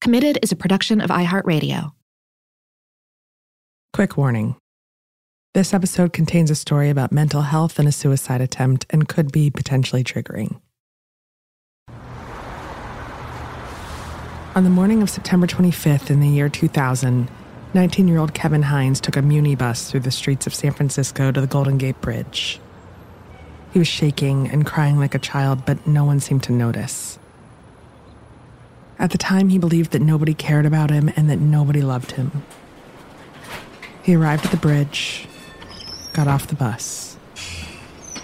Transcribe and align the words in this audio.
Committed 0.00 0.38
is 0.40 0.50
a 0.50 0.56
production 0.56 1.02
of 1.02 1.10
iHeartRadio. 1.10 1.92
Quick 3.92 4.16
warning 4.16 4.56
this 5.52 5.74
episode 5.74 6.14
contains 6.14 6.50
a 6.50 6.54
story 6.54 6.88
about 6.88 7.12
mental 7.12 7.42
health 7.42 7.78
and 7.78 7.86
a 7.86 7.92
suicide 7.92 8.40
attempt 8.40 8.86
and 8.88 9.08
could 9.08 9.30
be 9.30 9.50
potentially 9.50 10.02
triggering. 10.02 10.60
On 14.54 14.64
the 14.64 14.70
morning 14.70 15.02
of 15.02 15.10
September 15.10 15.46
25th 15.46 16.08
in 16.08 16.20
the 16.20 16.28
year 16.28 16.48
2000, 16.48 17.28
19 17.74 18.08
year 18.08 18.18
old 18.18 18.32
Kevin 18.32 18.62
Hines 18.62 19.00
took 19.00 19.16
a 19.16 19.22
Muni 19.22 19.54
bus 19.54 19.90
through 19.90 20.00
the 20.00 20.10
streets 20.10 20.46
of 20.46 20.54
San 20.54 20.72
Francisco 20.72 21.30
to 21.30 21.40
the 21.40 21.46
Golden 21.46 21.76
Gate 21.76 22.00
Bridge. 22.00 22.58
He 23.72 23.78
was 23.78 23.88
shaking 23.88 24.48
and 24.48 24.64
crying 24.64 24.98
like 24.98 25.14
a 25.14 25.18
child, 25.18 25.66
but 25.66 25.86
no 25.86 26.04
one 26.04 26.20
seemed 26.20 26.44
to 26.44 26.52
notice. 26.52 27.18
At 29.00 29.12
the 29.12 29.18
time, 29.18 29.48
he 29.48 29.56
believed 29.56 29.92
that 29.92 30.02
nobody 30.02 30.34
cared 30.34 30.66
about 30.66 30.90
him 30.90 31.10
and 31.16 31.30
that 31.30 31.40
nobody 31.40 31.80
loved 31.80 32.12
him. 32.12 32.44
He 34.02 34.14
arrived 34.14 34.44
at 34.44 34.50
the 34.50 34.58
bridge, 34.58 35.26
got 36.12 36.28
off 36.28 36.48
the 36.48 36.54
bus, 36.54 37.16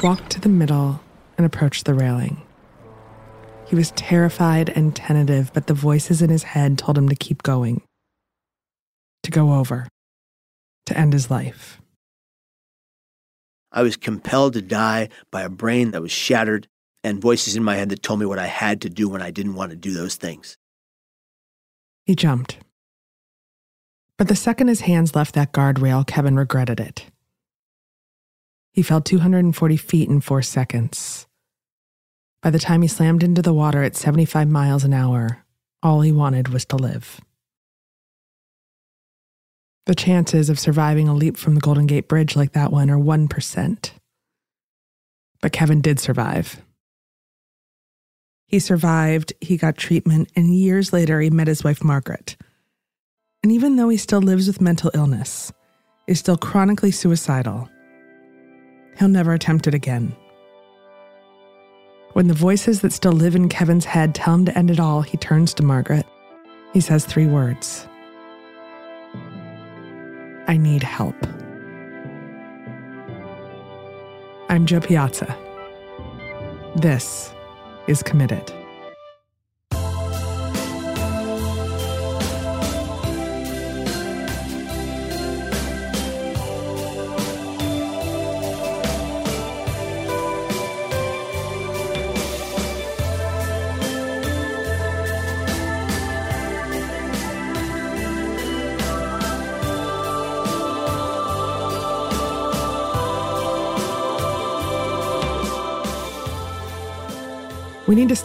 walked 0.03 0.29
to 0.33 0.41
the 0.41 0.51
middle, 0.51 1.01
and 1.39 1.47
approached 1.47 1.87
the 1.87 1.95
railing. 1.95 2.43
He 3.67 3.75
was 3.75 3.91
terrified 3.93 4.69
and 4.69 4.95
tentative, 4.95 5.51
but 5.55 5.67
the 5.67 5.73
voices 5.73 6.21
in 6.21 6.29
his 6.29 6.43
head 6.43 6.77
told 6.77 6.99
him 6.99 7.09
to 7.09 7.17
keep 7.17 7.43
going, 7.43 7.81
to 9.23 9.31
go 9.31 9.55
over, 9.55 9.89
to 10.85 10.99
end 10.99 11.15
his 11.15 11.31
life. 11.31 11.81
I 13.73 13.83
was 13.83 13.97
compelled 13.97 14.53
to 14.53 14.63
die 14.63 15.09
by 15.31 15.41
a 15.41 15.49
brain 15.49 15.93
that 15.93 16.03
was 16.03 16.13
shattered 16.13 16.69
and 17.03 17.19
voices 17.19 17.57
in 17.57 17.65
my 17.65 17.77
head 17.77 17.89
that 17.89 18.03
told 18.03 18.21
me 18.21 18.27
what 18.27 18.39
I 18.39 18.47
had 18.47 18.83
to 18.83 18.91
do 18.91 19.09
when 19.09 19.23
I 19.23 19.31
didn't 19.31 19.55
want 19.55 19.71
to 19.71 19.77
do 19.77 19.95
those 19.95 20.17
things. 20.17 20.59
He 22.07 22.15
jumped. 22.15 22.59
But 24.17 24.29
the 24.29 24.37
second 24.37 24.69
his 24.69 24.83
hands 24.83 25.15
left 25.15 25.35
that 25.35 25.53
guardrail, 25.53 26.07
Kevin 26.07 26.37
regretted 26.37 26.79
it. 26.81 27.07
He 28.73 28.83
fell 28.83 29.01
240 29.01 29.77
feet 29.77 30.09
in 30.09 30.21
four 30.21 30.41
seconds. 30.41 31.27
By 32.43 32.51
the 32.51 32.61
time 32.61 32.83
he 32.83 32.89
slammed 32.89 33.25
into 33.25 33.43
the 33.43 33.53
water 33.53 33.83
at 33.83 33.97
75 33.97 34.49
miles 34.49 34.85
an 34.85 34.93
hour, 34.93 35.45
all 35.83 36.03
he 36.03 36.13
wanted 36.13 36.49
was 36.49 36.65
to 36.67 36.77
live. 36.77 37.21
The 39.87 39.95
chances 39.95 40.49
of 40.49 40.59
surviving 40.59 41.09
a 41.09 41.15
leap 41.15 41.37
from 41.37 41.55
the 41.55 41.61
Golden 41.61 41.87
Gate 41.87 42.09
Bridge 42.09 42.37
like 42.37 42.53
that 42.53 42.73
one 42.73 42.91
are 42.91 42.99
1%. 42.99 43.91
But 45.41 45.53
Kevin 45.53 45.81
did 45.81 45.99
survive. 45.99 46.61
He 48.47 48.61
survived, 48.61 49.33
he 49.41 49.57
got 49.57 49.77
treatment, 49.77 50.31
and 50.37 50.55
years 50.55 50.93
later 50.93 51.21
he 51.21 51.31
met 51.31 51.49
his 51.49 51.65
wife 51.65 51.83
Margaret. 51.83 52.37
And 53.43 53.51
even 53.51 53.77
though 53.77 53.89
he 53.89 53.97
still 53.97 54.21
lives 54.21 54.47
with 54.47 54.61
mental 54.61 54.91
illness, 54.95 55.53
is 56.07 56.21
still 56.21 56.37
chronically 56.37 56.93
suicidal, 56.93 57.69
he'll 58.99 59.09
never 59.09 59.33
attempt 59.33 59.67
it 59.67 59.75
again. 59.75 60.15
When 62.13 62.29
the 62.29 62.35
voices 62.35 62.81
that 62.81 62.93
still 62.93 63.13
live 63.13 63.35
in 63.35 63.49
Kevin's 63.49 63.85
head 63.85 64.15
tell 64.15 64.35
him 64.35 64.47
to 64.47 64.57
end 64.57 64.71
it 64.71 64.81
all, 64.81 65.03
he 65.03 65.17
turns 65.19 65.53
to 65.55 65.63
Margaret. 65.63 66.07
He 66.73 66.81
says 66.81 67.05
three 67.05 67.27
words 67.27 67.87
I 70.49 70.57
need 70.57 70.83
help. 70.83 71.17
I'm 74.49 74.65
Jo 74.65 74.81
Piazza. 74.81 75.37
This 76.77 77.35
is 77.87 78.03
committed. 78.03 78.66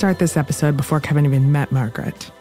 Start 0.02 0.18
this 0.18 0.36
episode 0.36 0.76
before 0.76 1.00
Kevin 1.00 1.28
even 1.28 1.52
met 1.52 1.72
Margaret. 1.72 2.32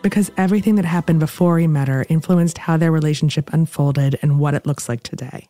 Because 0.00 0.32
everything 0.38 0.76
that 0.76 0.86
happened 0.86 1.20
before 1.20 1.58
he 1.58 1.66
met 1.66 1.86
her 1.86 2.06
influenced 2.08 2.56
how 2.56 2.78
their 2.78 2.90
relationship 2.90 3.52
unfolded 3.52 4.18
and 4.22 4.40
what 4.40 4.54
it 4.54 4.64
looks 4.64 4.88
like 4.88 5.02
today. 5.02 5.46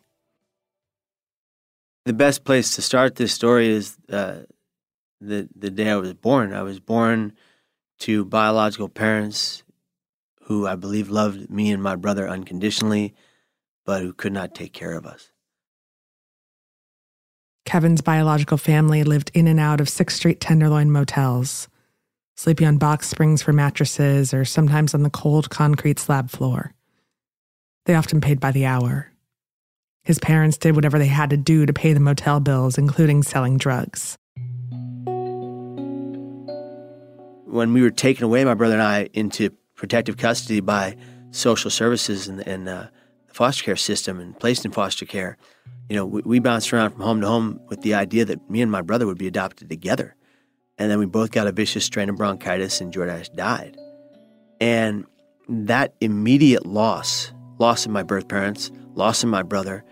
The 2.03 2.11
best 2.11 2.43
place 2.43 2.75
to 2.75 2.81
start 2.81 3.15
this 3.15 3.31
story 3.31 3.69
is 3.69 3.97
uh, 4.11 4.39
the 5.21 5.47
the 5.55 5.69
day 5.69 5.89
I 5.89 5.95
was 5.95 6.13
born. 6.13 6.53
I 6.53 6.63
was 6.63 6.81
born 6.81 7.31
to 7.99 8.25
biological 8.25 8.89
parents 8.89 9.63
who 10.47 10.67
I 10.67 10.75
believe 10.75 11.09
loved 11.09 11.49
me 11.49 11.71
and 11.71 11.81
my 11.81 11.95
brother 11.95 12.27
unconditionally, 12.27 13.13
but 13.85 14.01
who 14.01 14.11
could 14.11 14.33
not 14.33 14.53
take 14.53 14.73
care 14.73 14.97
of 14.97 15.05
us. 15.05 15.31
Kevin's 17.65 18.01
biological 18.01 18.57
family 18.57 19.03
lived 19.03 19.31
in 19.33 19.47
and 19.47 19.59
out 19.59 19.79
of 19.79 19.89
Sixth 19.89 20.17
Street 20.17 20.39
Tenderloin 20.39 20.91
motels, 20.91 21.67
sleeping 22.35 22.67
on 22.67 22.77
box 22.77 23.07
springs 23.07 23.41
for 23.41 23.53
mattresses 23.53 24.33
or 24.33 24.43
sometimes 24.45 24.93
on 24.93 25.03
the 25.03 25.09
cold 25.09 25.49
concrete 25.49 25.99
slab 25.99 26.29
floor. 26.29 26.73
They 27.85 27.95
often 27.95 28.21
paid 28.21 28.39
by 28.39 28.51
the 28.51 28.65
hour. 28.65 29.11
His 30.03 30.19
parents 30.19 30.57
did 30.57 30.75
whatever 30.75 30.99
they 30.99 31.07
had 31.07 31.29
to 31.29 31.37
do 31.37 31.65
to 31.65 31.73
pay 31.73 31.93
the 31.93 31.99
motel 31.99 32.41
bills, 32.41 32.77
including 32.77 33.23
selling 33.23 33.57
drugs. 33.57 34.17
When 37.45 37.71
we 37.73 37.81
were 37.81 37.91
taken 37.91 38.25
away, 38.25 38.43
my 38.43 38.55
brother 38.55 38.73
and 38.73 38.83
I, 38.83 39.09
into 39.13 39.51
protective 39.75 40.17
custody 40.17 40.59
by 40.59 40.97
social 41.31 41.71
services 41.71 42.27
and, 42.27 42.45
and 42.45 42.67
uh, 42.67 42.87
foster 43.33 43.63
care 43.63 43.75
system 43.75 44.19
and 44.19 44.39
placed 44.39 44.63
in 44.65 44.71
foster 44.71 45.05
care, 45.05 45.37
you 45.89 45.95
know, 45.95 46.05
we, 46.05 46.21
we 46.23 46.39
bounced 46.39 46.71
around 46.71 46.91
from 46.91 47.01
home 47.01 47.21
to 47.21 47.27
home 47.27 47.59
with 47.67 47.81
the 47.81 47.93
idea 47.93 48.25
that 48.25 48.49
me 48.49 48.61
and 48.61 48.71
my 48.71 48.81
brother 48.81 49.05
would 49.05 49.17
be 49.17 49.27
adopted 49.27 49.69
together. 49.69 50.15
And 50.77 50.89
then 50.89 50.99
we 50.99 51.05
both 51.05 51.31
got 51.31 51.47
a 51.47 51.51
vicious 51.51 51.85
strain 51.85 52.09
of 52.09 52.15
bronchitis, 52.15 52.81
and 52.81 52.93
Jordash 52.93 53.33
died. 53.35 53.77
And 54.59 55.05
that 55.47 55.93
immediate 56.01 56.65
loss, 56.65 57.31
loss 57.59 57.85
of 57.85 57.91
my 57.91 58.03
birth 58.03 58.27
parents, 58.27 58.71
loss 58.95 59.23
of 59.23 59.29
my 59.29 59.43
brother, 59.43 59.83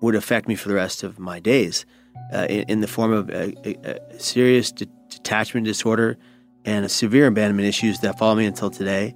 would 0.00 0.14
affect 0.14 0.48
me 0.48 0.54
for 0.54 0.68
the 0.68 0.74
rest 0.74 1.02
of 1.02 1.18
my 1.18 1.40
days 1.40 1.86
uh, 2.32 2.46
in, 2.48 2.64
in, 2.68 2.80
the 2.80 2.86
form 2.86 3.12
of 3.12 3.30
a, 3.30 3.52
a, 3.66 3.74
a 3.90 4.20
serious 4.20 4.70
de- 4.70 4.86
detachment 5.08 5.66
disorder 5.66 6.16
and 6.64 6.90
severe 6.90 7.26
abandonment 7.26 7.66
issues 7.66 8.00
that 8.00 8.18
follow 8.18 8.34
me 8.34 8.44
until 8.44 8.70
today. 8.70 9.14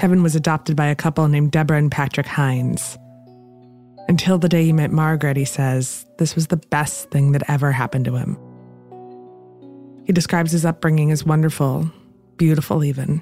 Kevin 0.00 0.22
was 0.22 0.34
adopted 0.34 0.76
by 0.76 0.86
a 0.86 0.94
couple 0.94 1.28
named 1.28 1.50
Deborah 1.50 1.76
and 1.76 1.92
Patrick 1.92 2.26
Hines. 2.26 2.96
Until 4.08 4.38
the 4.38 4.48
day 4.48 4.64
he 4.64 4.72
met 4.72 4.90
Margaret, 4.90 5.36
he 5.36 5.44
says, 5.44 6.06
this 6.16 6.34
was 6.34 6.46
the 6.46 6.56
best 6.56 7.10
thing 7.10 7.32
that 7.32 7.42
ever 7.48 7.70
happened 7.70 8.06
to 8.06 8.16
him. 8.16 8.38
He 10.06 10.14
describes 10.14 10.52
his 10.52 10.64
upbringing 10.64 11.10
as 11.10 11.26
wonderful, 11.26 11.90
beautiful, 12.38 12.82
even. 12.82 13.20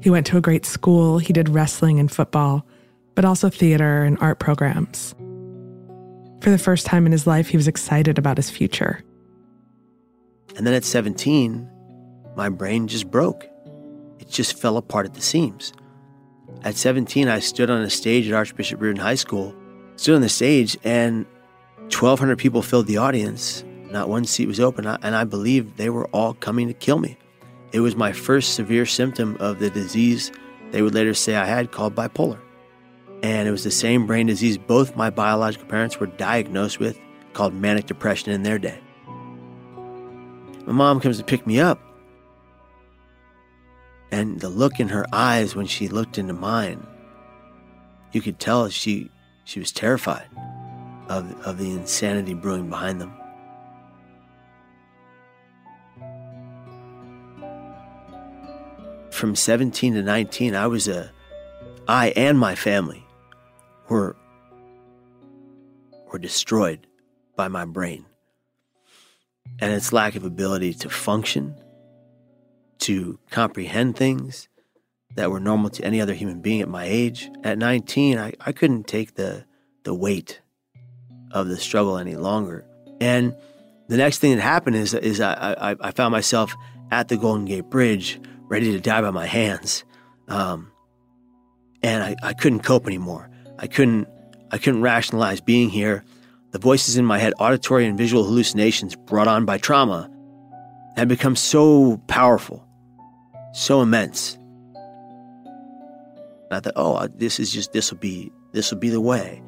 He 0.00 0.08
went 0.08 0.24
to 0.28 0.38
a 0.38 0.40
great 0.40 0.64
school, 0.64 1.18
he 1.18 1.34
did 1.34 1.50
wrestling 1.50 2.00
and 2.00 2.10
football, 2.10 2.66
but 3.14 3.26
also 3.26 3.50
theater 3.50 4.04
and 4.04 4.16
art 4.22 4.38
programs. 4.38 5.14
For 6.40 6.48
the 6.48 6.56
first 6.56 6.86
time 6.86 7.04
in 7.04 7.12
his 7.12 7.26
life, 7.26 7.48
he 7.48 7.58
was 7.58 7.68
excited 7.68 8.16
about 8.16 8.38
his 8.38 8.48
future. 8.48 9.04
And 10.56 10.66
then 10.66 10.72
at 10.72 10.84
17, 10.84 11.70
my 12.36 12.48
brain 12.48 12.88
just 12.88 13.10
broke. 13.10 13.46
Just 14.28 14.58
fell 14.58 14.76
apart 14.76 15.06
at 15.06 15.14
the 15.14 15.20
seams. 15.20 15.72
At 16.62 16.76
17, 16.76 17.28
I 17.28 17.38
stood 17.38 17.70
on 17.70 17.82
a 17.82 17.90
stage 17.90 18.28
at 18.28 18.34
Archbishop 18.34 18.80
Riordan 18.80 19.02
High 19.02 19.14
School 19.14 19.54
stood 19.98 20.14
on 20.14 20.20
the 20.20 20.28
stage 20.28 20.76
and 20.84 21.26
1,200 21.90 22.38
people 22.38 22.62
filled 22.62 22.86
the 22.86 22.98
audience. 22.98 23.64
Not 23.90 24.08
one 24.08 24.24
seat 24.24 24.46
was 24.46 24.60
open, 24.60 24.86
and 24.86 25.16
I 25.16 25.24
believe 25.24 25.76
they 25.76 25.90
were 25.90 26.06
all 26.08 26.34
coming 26.34 26.68
to 26.68 26.74
kill 26.74 26.98
me. 26.98 27.16
It 27.72 27.80
was 27.80 27.96
my 27.96 28.12
first 28.12 28.54
severe 28.54 28.86
symptom 28.86 29.36
of 29.40 29.58
the 29.58 29.70
disease 29.70 30.30
they 30.70 30.82
would 30.82 30.94
later 30.94 31.14
say 31.14 31.34
I 31.34 31.46
had 31.46 31.72
called 31.72 31.94
bipolar. 31.94 32.38
And 33.22 33.48
it 33.48 33.50
was 33.50 33.64
the 33.64 33.70
same 33.70 34.06
brain 34.06 34.26
disease 34.26 34.58
both 34.58 34.94
my 34.94 35.10
biological 35.10 35.66
parents 35.66 35.98
were 35.98 36.06
diagnosed 36.06 36.78
with, 36.78 36.98
called 37.32 37.54
manic 37.54 37.86
depression 37.86 38.32
in 38.32 38.42
their 38.42 38.58
day. 38.58 38.78
My 40.66 40.72
mom 40.72 41.00
comes 41.00 41.18
to 41.18 41.24
pick 41.24 41.46
me 41.46 41.58
up, 41.58 41.80
and 44.10 44.40
the 44.40 44.48
look 44.48 44.80
in 44.80 44.88
her 44.88 45.06
eyes 45.12 45.54
when 45.54 45.66
she 45.66 45.88
looked 45.88 46.18
into 46.18 46.32
mine, 46.32 46.86
you 48.12 48.20
could 48.20 48.38
tell 48.38 48.68
she 48.68 49.10
she 49.44 49.58
was 49.58 49.72
terrified 49.72 50.28
of, 51.08 51.40
of 51.46 51.58
the 51.58 51.70
insanity 51.70 52.34
brewing 52.34 52.68
behind 52.68 53.00
them. 53.00 53.12
From 59.10 59.34
17 59.34 59.94
to 59.94 60.02
19, 60.02 60.54
I 60.54 60.66
was 60.66 60.86
a, 60.86 61.10
I 61.88 62.10
and 62.10 62.38
my 62.38 62.54
family 62.54 63.04
were, 63.88 64.16
were 66.12 66.18
destroyed 66.18 66.86
by 67.34 67.48
my 67.48 67.64
brain 67.64 68.04
and 69.60 69.72
its 69.72 69.92
lack 69.92 70.14
of 70.14 70.24
ability 70.24 70.74
to 70.74 70.90
function, 70.90 71.54
to 72.80 73.18
comprehend 73.30 73.96
things, 73.96 74.48
that 75.14 75.30
were 75.30 75.40
normal 75.40 75.70
to 75.70 75.84
any 75.84 76.00
other 76.00 76.14
human 76.14 76.40
being 76.40 76.60
at 76.60 76.68
my 76.68 76.84
age. 76.84 77.28
At 77.42 77.58
19, 77.58 78.18
I, 78.18 78.32
I 78.40 78.52
couldn't 78.52 78.86
take 78.86 79.14
the, 79.14 79.44
the 79.82 79.94
weight 79.94 80.40
of 81.32 81.48
the 81.48 81.56
struggle 81.56 81.98
any 81.98 82.14
longer. 82.14 82.64
And 83.00 83.34
the 83.88 83.96
next 83.96 84.18
thing 84.18 84.36
that 84.36 84.42
happened 84.42 84.76
is, 84.76 84.94
is 84.94 85.20
I, 85.20 85.54
I, 85.72 85.76
I 85.80 85.90
found 85.90 86.12
myself 86.12 86.54
at 86.90 87.08
the 87.08 87.16
Golden 87.16 87.46
Gate 87.46 87.68
Bridge, 87.70 88.20
ready 88.42 88.70
to 88.72 88.80
die 88.80 89.00
by 89.00 89.10
my 89.10 89.26
hands. 89.26 89.84
Um, 90.28 90.70
and 91.82 92.02
I, 92.02 92.16
I 92.22 92.32
couldn't 92.32 92.60
cope 92.60 92.86
anymore. 92.86 93.30
I 93.58 93.66
couldn't, 93.66 94.08
I 94.50 94.58
couldn't 94.58 94.82
rationalize 94.82 95.40
being 95.40 95.68
here. 95.70 96.04
The 96.50 96.58
voices 96.58 96.96
in 96.96 97.04
my 97.04 97.18
head, 97.18 97.34
auditory 97.38 97.86
and 97.86 97.98
visual 97.98 98.24
hallucinations 98.24 98.94
brought 98.94 99.28
on 99.28 99.44
by 99.44 99.58
trauma, 99.58 100.10
had 100.96 101.08
become 101.08 101.36
so 101.36 102.00
powerful, 102.08 102.67
so 103.58 103.82
immense 103.82 104.38
and 106.50 106.56
I 106.56 106.60
thought, 106.60 106.72
oh, 106.76 107.06
this 107.08 107.38
is 107.38 107.52
just 107.52 107.72
this 107.72 107.90
will 107.90 107.98
be 107.98 108.32
this 108.52 108.70
will 108.70 108.78
be 108.78 108.88
the 108.88 109.00
way. 109.00 109.42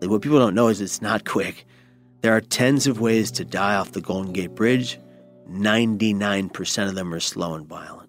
What 0.00 0.22
people 0.22 0.38
don't 0.38 0.54
know 0.54 0.68
is 0.68 0.80
it's 0.80 1.02
not 1.02 1.24
quick. 1.28 1.66
There 2.22 2.34
are 2.34 2.40
tens 2.40 2.86
of 2.86 3.00
ways 3.00 3.30
to 3.32 3.44
die 3.44 3.74
off 3.74 3.92
the 3.92 4.00
Golden 4.00 4.32
Gate 4.32 4.54
Bridge. 4.54 4.98
99% 5.50 6.88
of 6.88 6.94
them 6.94 7.12
are 7.12 7.20
slow 7.20 7.54
and 7.54 7.66
violent. 7.66 8.08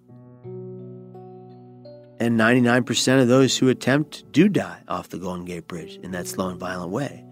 And 2.20 2.38
99% 2.38 3.20
of 3.20 3.28
those 3.28 3.58
who 3.58 3.68
attempt 3.68 4.30
do 4.32 4.48
die 4.48 4.80
off 4.88 5.08
the 5.08 5.18
Golden 5.18 5.44
Gate 5.44 5.66
Bridge 5.66 5.98
in 6.02 6.12
that 6.12 6.28
slow 6.28 6.48
and 6.48 6.58
violent 6.58 6.92
way. 6.92 7.24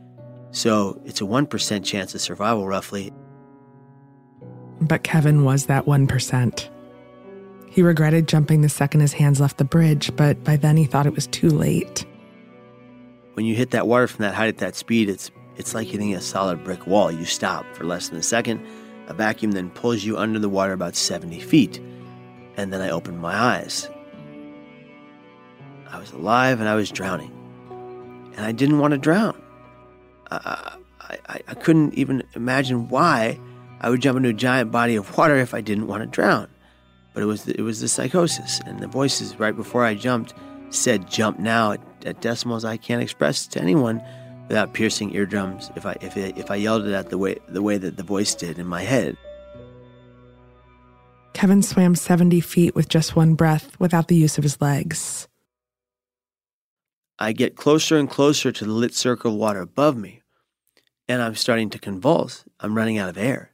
So 0.50 1.00
it's 1.06 1.20
a 1.20 1.24
1% 1.24 1.84
chance 1.84 2.14
of 2.14 2.20
survival, 2.20 2.66
roughly. 2.66 3.12
But 4.82 5.04
Kevin 5.04 5.44
was 5.44 5.66
that 5.66 5.86
1%. 5.86 6.68
He 7.68 7.82
regretted 7.82 8.28
jumping 8.28 8.60
the 8.60 8.68
second 8.68 9.00
his 9.00 9.14
hands 9.14 9.40
left 9.40 9.56
the 9.56 9.64
bridge, 9.64 10.14
but 10.14 10.44
by 10.44 10.56
then 10.56 10.76
he 10.76 10.84
thought 10.84 11.06
it 11.06 11.14
was 11.14 11.26
too 11.28 11.48
late. 11.48 12.04
When 13.34 13.46
you 13.46 13.54
hit 13.54 13.70
that 13.70 13.86
water 13.86 14.06
from 14.06 14.24
that 14.24 14.34
height 14.34 14.48
at 14.48 14.58
that 14.58 14.76
speed, 14.76 15.08
it's 15.08 15.30
it's 15.56 15.74
like 15.74 15.86
hitting 15.86 16.14
a 16.14 16.20
solid 16.20 16.64
brick 16.64 16.86
wall. 16.86 17.10
You 17.10 17.24
stop 17.24 17.64
for 17.74 17.84
less 17.84 18.08
than 18.08 18.18
a 18.18 18.22
second. 18.22 18.66
A 19.08 19.14
vacuum 19.14 19.52
then 19.52 19.70
pulls 19.70 20.04
you 20.04 20.16
under 20.16 20.38
the 20.38 20.48
water 20.48 20.72
about 20.72 20.96
70 20.96 21.40
feet. 21.40 21.78
And 22.56 22.72
then 22.72 22.80
I 22.80 22.90
opened 22.90 23.20
my 23.20 23.34
eyes. 23.34 23.88
I 25.90 25.98
was 25.98 26.10
alive 26.12 26.60
and 26.60 26.68
I 26.68 26.74
was 26.74 26.90
drowning. 26.90 27.30
And 28.36 28.46
I 28.46 28.52
didn't 28.52 28.78
want 28.78 28.92
to 28.92 28.98
drown. 28.98 29.40
I, 30.30 30.76
I, 31.00 31.40
I 31.48 31.54
couldn't 31.54 31.94
even 31.94 32.22
imagine 32.34 32.88
why 32.88 33.38
I 33.82 33.90
would 33.90 34.00
jump 34.00 34.16
into 34.16 34.30
a 34.30 34.32
giant 34.32 34.70
body 34.70 34.96
of 34.96 35.16
water 35.18 35.36
if 35.36 35.52
I 35.52 35.60
didn't 35.60 35.88
want 35.88 36.02
to 36.02 36.06
drown 36.06 36.48
but 37.14 37.22
it 37.22 37.26
was 37.26 37.44
the, 37.44 37.58
it 37.58 37.62
was 37.62 37.80
the 37.80 37.88
psychosis, 37.88 38.60
and 38.66 38.80
the 38.80 38.86
voices 38.86 39.38
right 39.38 39.54
before 39.54 39.84
I 39.84 39.94
jumped 39.94 40.34
said, 40.70 41.10
"Jump 41.10 41.38
now!" 41.38 41.72
at, 41.72 41.80
at 42.04 42.20
decimals 42.20 42.64
I 42.64 42.76
can't 42.76 43.02
express 43.02 43.46
to 43.48 43.60
anyone 43.60 44.02
without 44.48 44.72
piercing 44.72 45.14
eardrums. 45.14 45.70
If 45.76 45.84
I 45.86 45.96
if 46.00 46.16
it, 46.16 46.38
if 46.38 46.50
I 46.50 46.56
yelled 46.56 46.86
it 46.86 46.94
out 46.94 47.10
the 47.10 47.18
way 47.18 47.38
the 47.48 47.62
way 47.62 47.78
that 47.78 47.96
the 47.96 48.02
voice 48.02 48.34
did 48.34 48.58
in 48.58 48.66
my 48.66 48.82
head. 48.82 49.16
Kevin 51.34 51.62
swam 51.62 51.94
70 51.94 52.40
feet 52.40 52.74
with 52.74 52.88
just 52.88 53.16
one 53.16 53.34
breath 53.34 53.78
without 53.80 54.08
the 54.08 54.16
use 54.16 54.36
of 54.36 54.44
his 54.44 54.60
legs. 54.60 55.26
I 57.18 57.32
get 57.32 57.56
closer 57.56 57.96
and 57.96 58.08
closer 58.08 58.52
to 58.52 58.64
the 58.64 58.70
lit 58.70 58.94
circle 58.94 59.32
of 59.32 59.38
water 59.38 59.60
above 59.60 59.96
me, 59.96 60.20
and 61.08 61.22
I'm 61.22 61.34
starting 61.34 61.70
to 61.70 61.78
convulse. 61.78 62.44
I'm 62.60 62.76
running 62.76 62.98
out 62.98 63.08
of 63.08 63.16
air, 63.16 63.51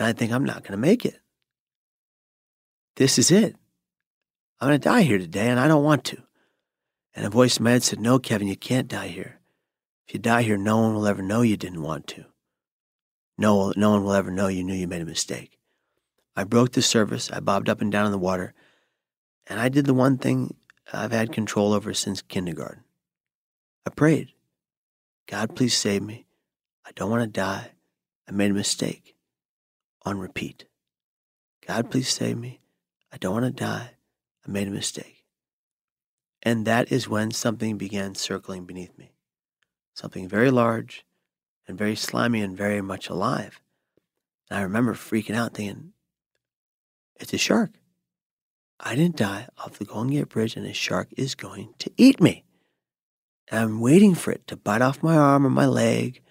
and 0.00 0.08
I 0.08 0.14
think 0.14 0.32
I'm 0.32 0.44
not 0.44 0.62
going 0.62 0.72
to 0.72 0.88
make 0.88 1.04
it 1.04 1.20
this 3.00 3.18
is 3.18 3.30
it. 3.30 3.56
I'm 4.60 4.68
going 4.68 4.78
to 4.78 4.88
die 4.88 5.00
here 5.02 5.16
today, 5.16 5.48
and 5.48 5.58
I 5.58 5.66
don't 5.66 5.82
want 5.82 6.04
to. 6.04 6.22
And 7.14 7.24
a 7.24 7.30
voice 7.30 7.56
in 7.56 7.64
my 7.64 7.70
head 7.70 7.82
said, 7.82 7.98
No, 7.98 8.18
Kevin, 8.18 8.46
you 8.46 8.56
can't 8.56 8.88
die 8.88 9.08
here. 9.08 9.40
If 10.06 10.12
you 10.12 10.20
die 10.20 10.42
here, 10.42 10.58
no 10.58 10.76
one 10.76 10.94
will 10.94 11.06
ever 11.06 11.22
know 11.22 11.40
you 11.40 11.56
didn't 11.56 11.82
want 11.82 12.06
to. 12.08 12.26
no, 13.38 13.72
no 13.74 13.92
one 13.92 14.04
will 14.04 14.12
ever 14.12 14.30
know 14.30 14.48
you 14.48 14.62
knew 14.62 14.74
you 14.74 14.86
made 14.86 15.00
a 15.00 15.06
mistake. 15.06 15.58
I 16.36 16.44
broke 16.44 16.72
the 16.72 16.82
surface. 16.82 17.30
I 17.30 17.40
bobbed 17.40 17.70
up 17.70 17.80
and 17.80 17.90
down 17.90 18.04
in 18.04 18.12
the 18.12 18.18
water. 18.18 18.52
And 19.46 19.58
I 19.58 19.70
did 19.70 19.86
the 19.86 19.94
one 19.94 20.18
thing 20.18 20.54
I've 20.92 21.12
had 21.12 21.32
control 21.32 21.72
over 21.72 21.94
since 21.94 22.20
kindergarten. 22.20 22.84
I 23.86 23.90
prayed, 23.90 24.34
God, 25.26 25.56
please 25.56 25.74
save 25.74 26.02
me. 26.02 26.26
I 26.84 26.90
don't 26.94 27.10
want 27.10 27.22
to 27.22 27.40
die. 27.40 27.70
I 28.28 28.32
made 28.32 28.50
a 28.50 28.54
mistake. 28.54 29.16
On 30.04 30.18
repeat. 30.18 30.64
God, 31.66 31.84
hmm. 31.86 31.90
please 31.90 32.08
save 32.08 32.38
me. 32.38 32.60
I 33.12 33.16
don't 33.16 33.34
want 33.34 33.44
to 33.44 33.50
die. 33.50 33.92
I 34.46 34.50
made 34.50 34.68
a 34.68 34.72
mistake. 34.72 35.24
And 36.42 36.66
that 36.66 36.90
is 36.90 37.08
when 37.08 37.30
something 37.30 37.76
began 37.76 38.14
circling 38.14 38.64
beneath 38.64 38.96
me. 38.96 39.12
Something 39.94 40.28
very 40.28 40.50
large 40.50 41.04
and 41.68 41.76
very 41.76 41.96
slimy 41.96 42.40
and 42.40 42.56
very 42.56 42.80
much 42.80 43.08
alive. 43.08 43.60
And 44.48 44.58
I 44.58 44.62
remember 44.62 44.94
freaking 44.94 45.34
out 45.34 45.54
thinking, 45.54 45.92
it's 47.16 47.34
a 47.34 47.38
shark. 47.38 47.70
I 48.78 48.94
didn't 48.94 49.16
die 49.16 49.48
off 49.58 49.78
the 49.78 49.84
Golden 49.84 50.12
Gate 50.12 50.30
Bridge 50.30 50.56
and 50.56 50.66
a 50.66 50.72
shark 50.72 51.08
is 51.16 51.34
going 51.34 51.74
to 51.78 51.92
eat 51.98 52.20
me. 52.20 52.44
And 53.48 53.60
I'm 53.60 53.80
waiting 53.80 54.14
for 54.14 54.30
it 54.30 54.46
to 54.46 54.56
bite 54.56 54.80
off 54.80 55.02
my 55.02 55.16
arm 55.16 55.44
or 55.44 55.50
my 55.50 55.66
leg 55.66 56.22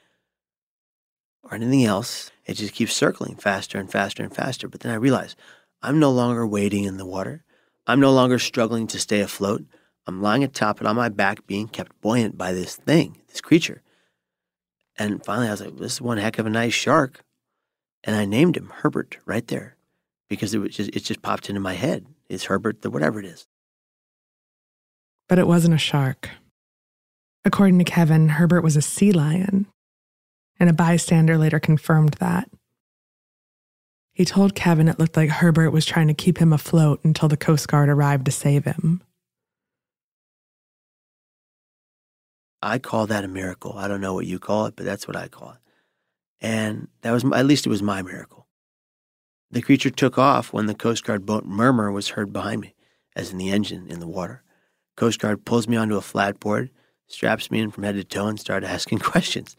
or 1.43 1.55
anything 1.55 1.85
else. 1.85 2.31
It 2.45 2.55
just 2.55 2.73
keeps 2.73 2.93
circling 2.93 3.35
faster 3.35 3.77
and 3.77 3.91
faster 3.91 4.23
and 4.23 4.33
faster. 4.35 4.67
But 4.67 4.81
then 4.81 4.91
I 4.91 4.95
realize 4.95 5.35
I'm 5.81 5.99
no 5.99 6.11
longer 6.11 6.45
wading 6.45 6.85
in 6.85 6.97
the 6.97 7.05
water. 7.05 7.43
I'm 7.87 7.99
no 7.99 8.11
longer 8.11 8.39
struggling 8.39 8.87
to 8.87 8.99
stay 8.99 9.21
afloat. 9.21 9.63
I'm 10.07 10.21
lying 10.21 10.43
atop 10.43 10.81
it 10.81 10.87
on 10.87 10.95
my 10.95 11.09
back, 11.09 11.45
being 11.47 11.67
kept 11.67 11.99
buoyant 12.01 12.37
by 12.37 12.51
this 12.53 12.75
thing, 12.75 13.21
this 13.27 13.41
creature. 13.41 13.81
And 14.97 15.23
finally, 15.23 15.47
I 15.47 15.51
was 15.51 15.61
like, 15.61 15.77
this 15.77 15.93
is 15.93 16.01
one 16.01 16.17
heck 16.17 16.39
of 16.39 16.45
a 16.45 16.49
nice 16.49 16.73
shark. 16.73 17.23
And 18.03 18.15
I 18.15 18.25
named 18.25 18.57
him 18.57 18.71
Herbert 18.73 19.17
right 19.25 19.45
there 19.47 19.75
because 20.29 20.53
it, 20.53 20.59
was 20.59 20.75
just, 20.75 20.89
it 20.95 21.03
just 21.03 21.21
popped 21.21 21.49
into 21.49 21.61
my 21.61 21.73
head. 21.73 22.05
It's 22.27 22.45
Herbert, 22.45 22.81
the 22.81 22.89
whatever 22.89 23.19
it 23.19 23.25
is. 23.25 23.47
But 25.27 25.39
it 25.39 25.47
wasn't 25.47 25.75
a 25.75 25.79
shark. 25.79 26.29
According 27.45 27.79
to 27.79 27.85
Kevin, 27.85 28.29
Herbert 28.29 28.63
was 28.63 28.75
a 28.75 28.81
sea 28.81 29.11
lion, 29.11 29.67
and 30.59 30.69
a 30.69 30.73
bystander 30.73 31.37
later 31.37 31.59
confirmed 31.59 32.15
that. 32.15 32.49
He 34.13 34.25
told 34.25 34.55
Kevin 34.55 34.89
it 34.89 34.99
looked 34.99 35.15
like 35.15 35.29
Herbert 35.29 35.71
was 35.71 35.85
trying 35.85 36.09
to 36.09 36.13
keep 36.13 36.39
him 36.39 36.51
afloat 36.51 36.99
until 37.03 37.29
the 37.29 37.37
Coast 37.37 37.67
Guard 37.69 37.87
arrived 37.87 38.25
to 38.25 38.31
save 38.31 38.65
him. 38.65 39.01
I 42.61 42.79
call 42.79 43.07
that 43.07 43.23
a 43.23 43.29
miracle. 43.29 43.77
I 43.77 43.87
don't 43.87 44.01
know 44.01 44.13
what 44.13 44.25
you 44.25 44.37
call 44.37 44.65
it, 44.65 44.75
but 44.75 44.85
that's 44.85 45.07
what 45.07 45.15
I 45.15 45.29
call 45.29 45.51
it. 45.51 45.57
And 46.41 46.89
that 47.01 47.11
was, 47.11 47.23
at 47.23 47.45
least 47.45 47.65
it 47.65 47.69
was 47.69 47.81
my 47.81 48.01
miracle. 48.01 48.47
The 49.51 49.61
creature 49.61 49.89
took 49.89 50.17
off 50.17 50.53
when 50.53 50.65
the 50.65 50.75
Coast 50.75 51.05
Guard 51.05 51.25
boat 51.25 51.45
murmur 51.45 51.91
was 51.91 52.09
heard 52.09 52.33
behind 52.33 52.61
me, 52.61 52.75
as 53.15 53.31
in 53.31 53.37
the 53.37 53.51
engine 53.51 53.87
in 53.87 53.99
the 53.99 54.07
water. 54.07 54.43
Coast 54.97 55.19
Guard 55.19 55.45
pulls 55.45 55.67
me 55.67 55.77
onto 55.77 55.95
a 55.95 56.01
flat 56.01 56.39
board, 56.39 56.69
straps 57.07 57.49
me 57.49 57.59
in 57.59 57.71
from 57.71 57.83
head 57.83 57.95
to 57.95 58.03
toe, 58.03 58.27
and 58.27 58.39
started 58.39 58.69
asking 58.69 58.99
questions. 58.99 59.55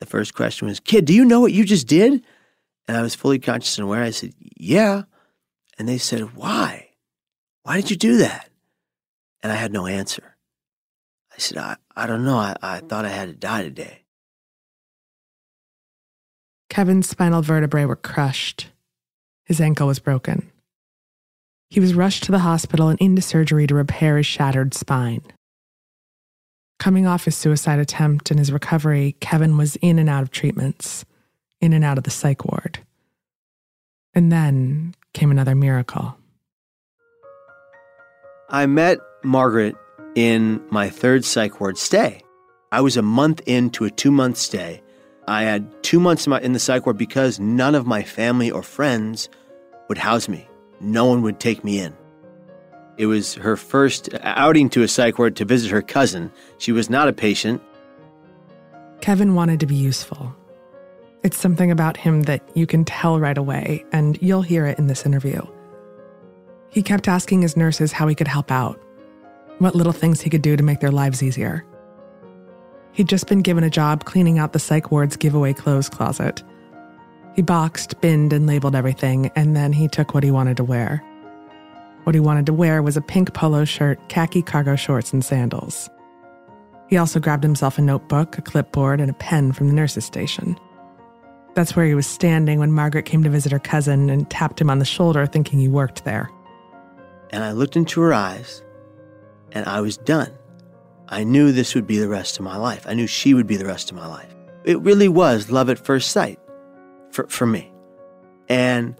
The 0.00 0.06
first 0.06 0.34
question 0.34 0.68
was, 0.68 0.80
Kid, 0.80 1.04
do 1.04 1.14
you 1.14 1.24
know 1.24 1.40
what 1.40 1.52
you 1.52 1.64
just 1.64 1.86
did? 1.86 2.22
And 2.88 2.96
I 2.96 3.02
was 3.02 3.14
fully 3.14 3.38
conscious 3.38 3.78
and 3.78 3.86
aware. 3.86 4.02
I 4.02 4.10
said, 4.10 4.34
Yeah. 4.56 5.02
And 5.78 5.88
they 5.88 5.98
said, 5.98 6.34
Why? 6.36 6.90
Why 7.62 7.76
did 7.76 7.90
you 7.90 7.96
do 7.96 8.18
that? 8.18 8.48
And 9.42 9.52
I 9.52 9.56
had 9.56 9.72
no 9.72 9.86
answer. 9.86 10.36
I 11.32 11.38
said, 11.38 11.58
I, 11.58 11.76
I 11.94 12.06
don't 12.06 12.24
know. 12.24 12.38
I, 12.38 12.56
I 12.62 12.80
thought 12.80 13.04
I 13.04 13.10
had 13.10 13.28
to 13.28 13.34
die 13.34 13.62
today. 13.62 14.02
Kevin's 16.70 17.08
spinal 17.08 17.42
vertebrae 17.42 17.84
were 17.84 17.96
crushed. 17.96 18.70
His 19.44 19.60
ankle 19.60 19.86
was 19.86 19.98
broken. 19.98 20.50
He 21.68 21.80
was 21.80 21.94
rushed 21.94 22.24
to 22.24 22.32
the 22.32 22.40
hospital 22.40 22.88
and 22.88 23.00
into 23.00 23.22
surgery 23.22 23.66
to 23.66 23.74
repair 23.74 24.16
his 24.16 24.26
shattered 24.26 24.74
spine. 24.74 25.22
Coming 26.78 27.06
off 27.06 27.24
his 27.24 27.36
suicide 27.36 27.78
attempt 27.78 28.30
and 28.30 28.38
his 28.38 28.52
recovery, 28.52 29.16
Kevin 29.20 29.56
was 29.56 29.76
in 29.76 29.98
and 29.98 30.08
out 30.08 30.22
of 30.22 30.30
treatments 30.30 31.04
in 31.60 31.72
and 31.72 31.84
out 31.84 31.98
of 31.98 32.04
the 32.04 32.10
psych 32.10 32.44
ward. 32.44 32.78
And 34.14 34.30
then 34.30 34.94
came 35.12 35.30
another 35.30 35.54
miracle. 35.54 36.16
I 38.48 38.66
met 38.66 38.98
Margaret 39.24 39.74
in 40.14 40.62
my 40.70 40.88
third 40.88 41.24
psych 41.24 41.60
ward 41.60 41.78
stay. 41.78 42.22
I 42.72 42.80
was 42.80 42.96
a 42.96 43.02
month 43.02 43.40
into 43.46 43.84
a 43.84 43.90
two 43.90 44.10
month 44.10 44.36
stay. 44.36 44.82
I 45.26 45.42
had 45.42 45.82
two 45.82 45.98
months 45.98 46.26
in 46.26 46.52
the 46.52 46.58
psych 46.58 46.86
ward 46.86 46.98
because 46.98 47.40
none 47.40 47.74
of 47.74 47.86
my 47.86 48.02
family 48.02 48.50
or 48.50 48.62
friends 48.62 49.28
would 49.88 49.98
house 49.98 50.28
me. 50.28 50.48
No 50.80 51.06
one 51.06 51.22
would 51.22 51.40
take 51.40 51.64
me 51.64 51.80
in. 51.80 51.96
It 52.98 53.06
was 53.06 53.34
her 53.34 53.56
first 53.56 54.08
outing 54.22 54.70
to 54.70 54.82
a 54.82 54.88
psych 54.88 55.18
ward 55.18 55.36
to 55.36 55.44
visit 55.44 55.70
her 55.70 55.82
cousin. 55.82 56.32
She 56.58 56.72
was 56.72 56.88
not 56.88 57.08
a 57.08 57.12
patient. 57.12 57.62
Kevin 59.00 59.34
wanted 59.34 59.60
to 59.60 59.66
be 59.66 59.74
useful. 59.74 60.34
It's 61.22 61.36
something 61.36 61.70
about 61.70 61.96
him 61.96 62.22
that 62.22 62.42
you 62.54 62.66
can 62.66 62.84
tell 62.84 63.20
right 63.20 63.36
away, 63.36 63.84
and 63.92 64.16
you'll 64.22 64.42
hear 64.42 64.64
it 64.66 64.78
in 64.78 64.86
this 64.86 65.04
interview. 65.04 65.42
He 66.70 66.82
kept 66.82 67.08
asking 67.08 67.42
his 67.42 67.56
nurses 67.56 67.92
how 67.92 68.06
he 68.06 68.14
could 68.14 68.28
help 68.28 68.50
out, 68.50 68.80
what 69.58 69.74
little 69.74 69.92
things 69.92 70.20
he 70.20 70.30
could 70.30 70.42
do 70.42 70.56
to 70.56 70.62
make 70.62 70.80
their 70.80 70.90
lives 70.90 71.22
easier. 71.22 71.64
He'd 72.92 73.08
just 73.08 73.26
been 73.26 73.42
given 73.42 73.64
a 73.64 73.70
job 73.70 74.04
cleaning 74.04 74.38
out 74.38 74.52
the 74.52 74.58
psych 74.58 74.90
ward's 74.90 75.16
giveaway 75.16 75.52
clothes 75.52 75.88
closet. 75.88 76.42
He 77.34 77.42
boxed, 77.42 78.00
binned, 78.00 78.32
and 78.32 78.46
labeled 78.46 78.74
everything, 78.74 79.30
and 79.36 79.54
then 79.54 79.72
he 79.72 79.88
took 79.88 80.14
what 80.14 80.24
he 80.24 80.30
wanted 80.30 80.56
to 80.56 80.64
wear. 80.64 81.02
What 82.06 82.14
he 82.14 82.20
wanted 82.20 82.46
to 82.46 82.52
wear 82.52 82.84
was 82.84 82.96
a 82.96 83.00
pink 83.00 83.34
polo 83.34 83.64
shirt, 83.64 83.98
khaki 84.08 84.40
cargo 84.40 84.76
shorts, 84.76 85.12
and 85.12 85.24
sandals. 85.24 85.90
He 86.88 86.96
also 86.96 87.18
grabbed 87.18 87.42
himself 87.42 87.78
a 87.78 87.82
notebook, 87.82 88.38
a 88.38 88.42
clipboard, 88.42 89.00
and 89.00 89.10
a 89.10 89.14
pen 89.14 89.50
from 89.50 89.66
the 89.66 89.74
nurse's 89.74 90.04
station. 90.04 90.56
That's 91.56 91.74
where 91.74 91.84
he 91.84 91.96
was 91.96 92.06
standing 92.06 92.60
when 92.60 92.70
Margaret 92.70 93.06
came 93.06 93.24
to 93.24 93.28
visit 93.28 93.50
her 93.50 93.58
cousin 93.58 94.08
and 94.08 94.30
tapped 94.30 94.60
him 94.60 94.70
on 94.70 94.78
the 94.78 94.84
shoulder, 94.84 95.26
thinking 95.26 95.58
he 95.58 95.66
worked 95.66 96.04
there. 96.04 96.30
And 97.30 97.42
I 97.42 97.50
looked 97.50 97.74
into 97.74 98.00
her 98.02 98.14
eyes, 98.14 98.62
and 99.50 99.66
I 99.66 99.80
was 99.80 99.96
done. 99.96 100.32
I 101.08 101.24
knew 101.24 101.50
this 101.50 101.74
would 101.74 101.88
be 101.88 101.98
the 101.98 102.08
rest 102.08 102.38
of 102.38 102.44
my 102.44 102.56
life. 102.56 102.86
I 102.86 102.94
knew 102.94 103.08
she 103.08 103.34
would 103.34 103.48
be 103.48 103.56
the 103.56 103.66
rest 103.66 103.90
of 103.90 103.96
my 103.96 104.06
life. 104.06 104.32
It 104.62 104.78
really 104.78 105.08
was 105.08 105.50
love 105.50 105.68
at 105.70 105.84
first 105.84 106.12
sight 106.12 106.38
for, 107.10 107.26
for 107.26 107.46
me. 107.46 107.72
And 108.48 108.94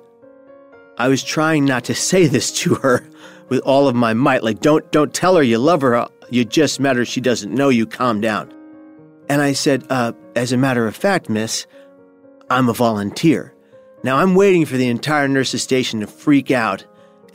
I 0.98 1.08
was 1.08 1.22
trying 1.22 1.64
not 1.64 1.84
to 1.84 1.94
say 1.94 2.26
this 2.26 2.50
to 2.60 2.74
her 2.76 3.08
with 3.48 3.60
all 3.60 3.88
of 3.88 3.94
my 3.94 4.14
might. 4.14 4.42
Like, 4.42 4.60
don't, 4.60 4.90
don't 4.92 5.12
tell 5.12 5.36
her 5.36 5.42
you 5.42 5.58
love 5.58 5.82
her. 5.82 6.08
You 6.30 6.44
just 6.44 6.80
met 6.80 6.96
her. 6.96 7.04
She 7.04 7.20
doesn't 7.20 7.54
know 7.54 7.68
you. 7.68 7.86
Calm 7.86 8.20
down. 8.20 8.52
And 9.28 9.42
I 9.42 9.52
said, 9.52 9.84
uh, 9.90 10.12
as 10.34 10.52
a 10.52 10.56
matter 10.56 10.86
of 10.86 10.96
fact, 10.96 11.28
miss, 11.28 11.66
I'm 12.48 12.68
a 12.68 12.72
volunteer. 12.72 13.54
Now 14.02 14.18
I'm 14.18 14.34
waiting 14.34 14.64
for 14.64 14.76
the 14.76 14.88
entire 14.88 15.28
nurse's 15.28 15.62
station 15.62 16.00
to 16.00 16.06
freak 16.06 16.50
out 16.50 16.84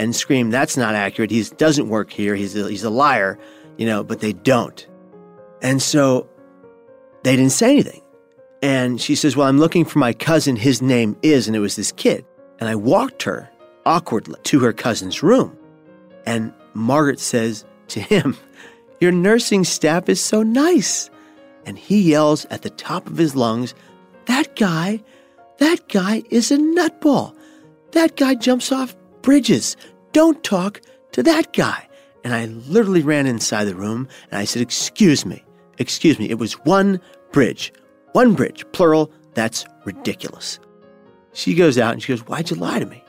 and 0.02 0.16
scream, 0.16 0.50
that's 0.50 0.78
not 0.78 0.96
accurate. 0.96 1.30
He 1.30 1.44
doesn't 1.44 1.88
work 1.88 2.12
here. 2.12 2.34
He's 2.34 2.56
a, 2.56 2.68
he's 2.68 2.84
a 2.84 2.90
liar, 2.90 3.38
you 3.78 3.86
know, 3.86 4.04
but 4.04 4.20
they 4.20 4.34
don't. 4.34 4.88
And 5.62 5.80
so 5.80 6.28
they 7.24 7.36
didn't 7.36 7.52
say 7.52 7.74
anything. 7.74 8.02
And 8.64 9.00
she 9.00 9.14
says, 9.14 9.36
Well, 9.36 9.48
I'm 9.48 9.60
looking 9.60 9.86
for 9.86 10.00
my 10.00 10.14
cousin. 10.14 10.56
His 10.56 10.82
name 10.82 11.18
is, 11.22 11.46
and 11.48 11.56
it 11.56 11.60
was 11.60 11.76
this 11.76 11.92
kid. 11.92 12.26
And 12.60 12.68
I 12.68 12.76
walked 12.76 13.24
her 13.24 13.51
awkwardly 13.86 14.40
to 14.44 14.60
her 14.60 14.74
cousin's 14.74 15.24
room. 15.24 15.58
And 16.26 16.54
Margaret 16.74 17.20
says 17.20 17.66
to 17.90 18.00
him, 18.00 18.38
Your 19.00 19.12
nursing 19.12 19.64
staff 19.64 20.10
is 20.10 20.22
so 20.22 20.44
nice. 20.44 21.10
And 21.66 21.78
he 21.78 22.02
yells 22.02 22.46
at 22.46 22.64
the 22.64 22.70
top 22.70 23.08
of 23.08 23.18
his 23.18 23.36
lungs, 23.36 23.76
that 24.26 24.56
guy, 24.56 25.04
that 25.58 25.88
guy 25.90 26.24
is 26.30 26.52
a 26.52 26.58
nutball. 26.58 27.36
That 27.92 28.16
guy 28.16 28.36
jumps 28.36 28.72
off 28.72 28.96
bridges. 29.22 29.78
Don't 30.12 30.44
talk 30.44 30.82
to 31.12 31.24
that 31.24 31.54
guy. 31.54 31.88
And 32.24 32.34
I 32.34 32.46
literally 32.46 33.02
ran 33.02 33.28
inside 33.28 33.66
the 33.66 33.76
room 33.76 34.08
and 34.30 34.40
I 34.40 34.46
said, 34.46 34.62
Excuse 34.62 35.26
me, 35.26 35.44
excuse 35.78 36.20
me. 36.20 36.30
It 36.30 36.40
was 36.40 36.54
one 36.66 37.00
bridge. 37.32 37.74
One 38.14 38.34
bridge, 38.34 38.66
plural. 38.72 39.12
That's 39.34 39.66
ridiculous. 39.86 40.60
She 41.34 41.56
goes 41.56 41.78
out 41.78 41.94
and 41.94 42.04
she 42.04 42.12
goes, 42.12 42.26
Why'd 42.28 42.50
you 42.50 42.58
lie 42.58 42.80
to 42.80 42.86
me? 42.86 43.04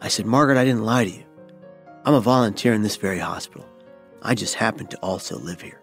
I 0.00 0.08
said, 0.08 0.26
Margaret, 0.26 0.58
I 0.58 0.64
didn't 0.64 0.84
lie 0.84 1.04
to 1.04 1.10
you. 1.10 1.24
I'm 2.04 2.14
a 2.14 2.20
volunteer 2.20 2.72
in 2.72 2.82
this 2.82 2.96
very 2.96 3.18
hospital. 3.18 3.66
I 4.22 4.34
just 4.34 4.54
happen 4.54 4.86
to 4.86 4.96
also 4.98 5.38
live 5.38 5.60
here. 5.60 5.80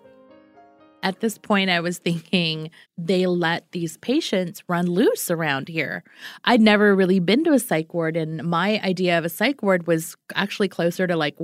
At 1.03 1.19
this 1.19 1.37
point, 1.37 1.69
I 1.69 1.79
was 1.79 1.99
thinking 1.99 2.71
they 2.97 3.27
let 3.27 3.71
these 3.71 3.97
patients 3.97 4.63
run 4.67 4.87
loose 4.87 5.29
around 5.29 5.67
here. 5.67 6.03
I'd 6.43 6.59
never 6.59 6.95
really 6.95 7.19
been 7.19 7.43
to 7.43 7.53
a 7.53 7.59
psych 7.59 7.93
ward, 7.93 8.17
and 8.17 8.43
my 8.43 8.81
idea 8.81 9.17
of 9.17 9.23
a 9.23 9.29
psych 9.29 9.61
ward 9.61 9.85
was 9.85 10.15
actually 10.33 10.69
closer 10.69 11.05
to 11.05 11.15
like 11.15 11.37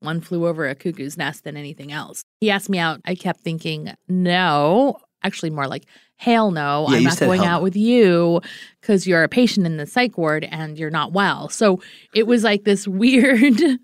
one 0.00 0.20
flew 0.20 0.46
over 0.46 0.68
a 0.68 0.74
cuckoo's 0.74 1.16
nest 1.16 1.44
than 1.44 1.56
anything 1.56 1.92
else. 1.92 2.22
He 2.40 2.50
asked 2.50 2.68
me 2.68 2.78
out. 2.78 3.00
I 3.04 3.14
kept 3.14 3.40
thinking, 3.40 3.94
no, 4.08 4.98
actually 5.22 5.50
more 5.50 5.66
like, 5.66 5.86
hell 6.16 6.50
no, 6.50 6.86
Yeah, 6.88 6.98
I'm 6.98 7.04
not 7.04 7.18
going 7.18 7.42
hell 7.42 7.56
out 7.56 7.62
with 7.62 7.76
you 7.76 8.40
because 8.80 9.06
you're 9.06 9.22
a 9.22 9.28
patient 9.28 9.66
in 9.66 9.76
the 9.76 9.86
psych 9.86 10.18
ward 10.18 10.46
and 10.50 10.78
you're 10.78 10.90
not 10.90 11.12
well. 11.12 11.48
So 11.48 11.80
it 12.14 12.26
was 12.26 12.44
like 12.44 12.64
this 12.64 12.86
weird. 12.86 13.60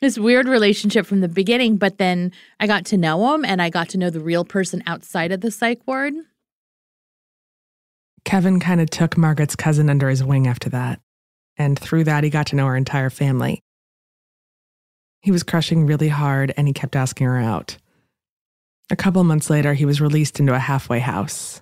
This 0.00 0.16
weird 0.16 0.46
relationship 0.46 1.06
from 1.06 1.22
the 1.22 1.28
beginning, 1.28 1.76
but 1.76 1.98
then 1.98 2.30
I 2.60 2.68
got 2.68 2.84
to 2.86 2.96
know 2.96 3.34
him 3.34 3.44
and 3.44 3.60
I 3.60 3.68
got 3.68 3.88
to 3.88 3.98
know 3.98 4.10
the 4.10 4.20
real 4.20 4.44
person 4.44 4.80
outside 4.86 5.32
of 5.32 5.40
the 5.40 5.50
psych 5.50 5.80
ward. 5.88 6.14
Kevin 8.24 8.60
kind 8.60 8.80
of 8.80 8.90
took 8.90 9.16
Margaret's 9.16 9.56
cousin 9.56 9.90
under 9.90 10.08
his 10.08 10.22
wing 10.22 10.46
after 10.46 10.70
that. 10.70 11.00
And 11.56 11.76
through 11.76 12.04
that, 12.04 12.22
he 12.22 12.30
got 12.30 12.46
to 12.48 12.56
know 12.56 12.66
her 12.66 12.76
entire 12.76 13.10
family. 13.10 13.60
He 15.20 15.32
was 15.32 15.42
crushing 15.42 15.86
really 15.86 16.08
hard 16.08 16.54
and 16.56 16.68
he 16.68 16.72
kept 16.72 16.94
asking 16.94 17.26
her 17.26 17.38
out. 17.38 17.76
A 18.90 18.96
couple 18.96 19.22
months 19.24 19.50
later, 19.50 19.74
he 19.74 19.84
was 19.84 20.00
released 20.00 20.40
into 20.40 20.54
a 20.54 20.58
halfway 20.58 20.98
house. 21.00 21.60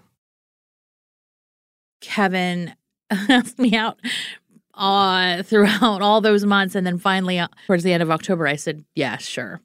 Kevin 2.00 2.74
asked 3.10 3.58
me 3.58 3.74
out 3.74 3.98
uh, 4.74 5.42
throughout 5.42 6.02
all 6.02 6.20
those 6.20 6.44
months. 6.44 6.74
And 6.74 6.86
then 6.86 6.98
finally, 6.98 7.38
uh, 7.38 7.48
towards 7.66 7.82
the 7.82 7.92
end 7.92 8.02
of 8.02 8.10
October, 8.10 8.46
I 8.46 8.56
said, 8.56 8.84
yeah, 8.94 9.16
sure. 9.16 9.60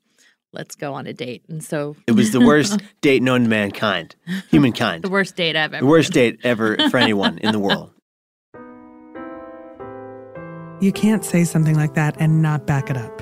Let's 0.53 0.75
go 0.75 0.93
on 0.93 1.07
a 1.07 1.13
date. 1.13 1.43
And 1.47 1.63
so 1.63 1.95
It 2.07 2.11
was 2.11 2.31
the 2.31 2.41
worst 2.41 2.81
date 3.01 3.21
known 3.21 3.43
to 3.43 3.49
mankind, 3.49 4.15
humankind. 4.49 5.03
the 5.03 5.09
worst 5.09 5.35
date 5.35 5.55
I've 5.55 5.73
ever 5.73 5.85
The 5.85 5.89
worst 5.89 6.11
date 6.11 6.39
ever 6.43 6.75
for 6.89 6.97
anyone 6.97 7.37
in 7.37 7.51
the 7.51 7.59
world. 7.59 7.91
You 10.81 10.91
can't 10.91 11.23
say 11.23 11.43
something 11.43 11.75
like 11.75 11.93
that 11.93 12.15
and 12.19 12.41
not 12.41 12.65
back 12.65 12.89
it 12.89 12.97
up. 12.97 13.21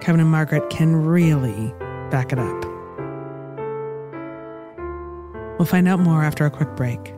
Kevin 0.00 0.20
and 0.20 0.30
Margaret 0.30 0.70
can 0.70 0.94
really 0.94 1.74
back 2.08 2.32
it 2.32 2.38
up. 2.38 2.77
We'll 5.58 5.66
find 5.66 5.88
out 5.88 5.98
more 5.98 6.22
after 6.22 6.46
a 6.46 6.50
quick 6.50 6.76
break. 6.76 7.17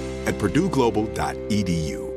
at 0.25 0.35
purdueglobal.edu. 0.35 2.11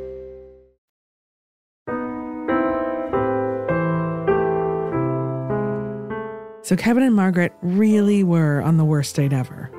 So 6.64 6.76
Kevin 6.76 7.02
and 7.02 7.14
Margaret 7.14 7.52
really 7.60 8.24
were 8.24 8.62
on 8.62 8.78
the 8.78 8.86
worst 8.86 9.14
date 9.16 9.34
ever. 9.34 9.70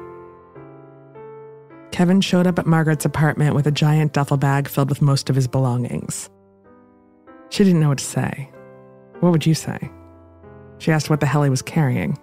Kevin 1.92 2.22
showed 2.22 2.46
up 2.46 2.60
at 2.60 2.68
Margaret's 2.68 3.06
apartment 3.06 3.56
with 3.56 3.66
a 3.66 3.72
giant 3.72 4.14
duffel 4.14 4.38
bag 4.38 4.68
filled 4.68 4.90
with 4.90 5.02
most 5.02 5.30
of 5.30 5.36
his 5.36 5.48
belongings. 5.48 6.30
She 7.50 7.64
didn't 7.64 7.80
know 7.80 7.90
what 7.90 7.98
to 7.98 8.06
say. 8.06 8.52
What 9.22 9.32
would 9.32 9.48
you 9.48 9.56
say? 9.56 9.80
She 10.78 10.92
asked 10.92 11.10
what 11.10 11.22
the 11.22 11.26
hell 11.26 11.42
he 11.42 11.50
was 11.50 11.64
carrying. 11.64 12.20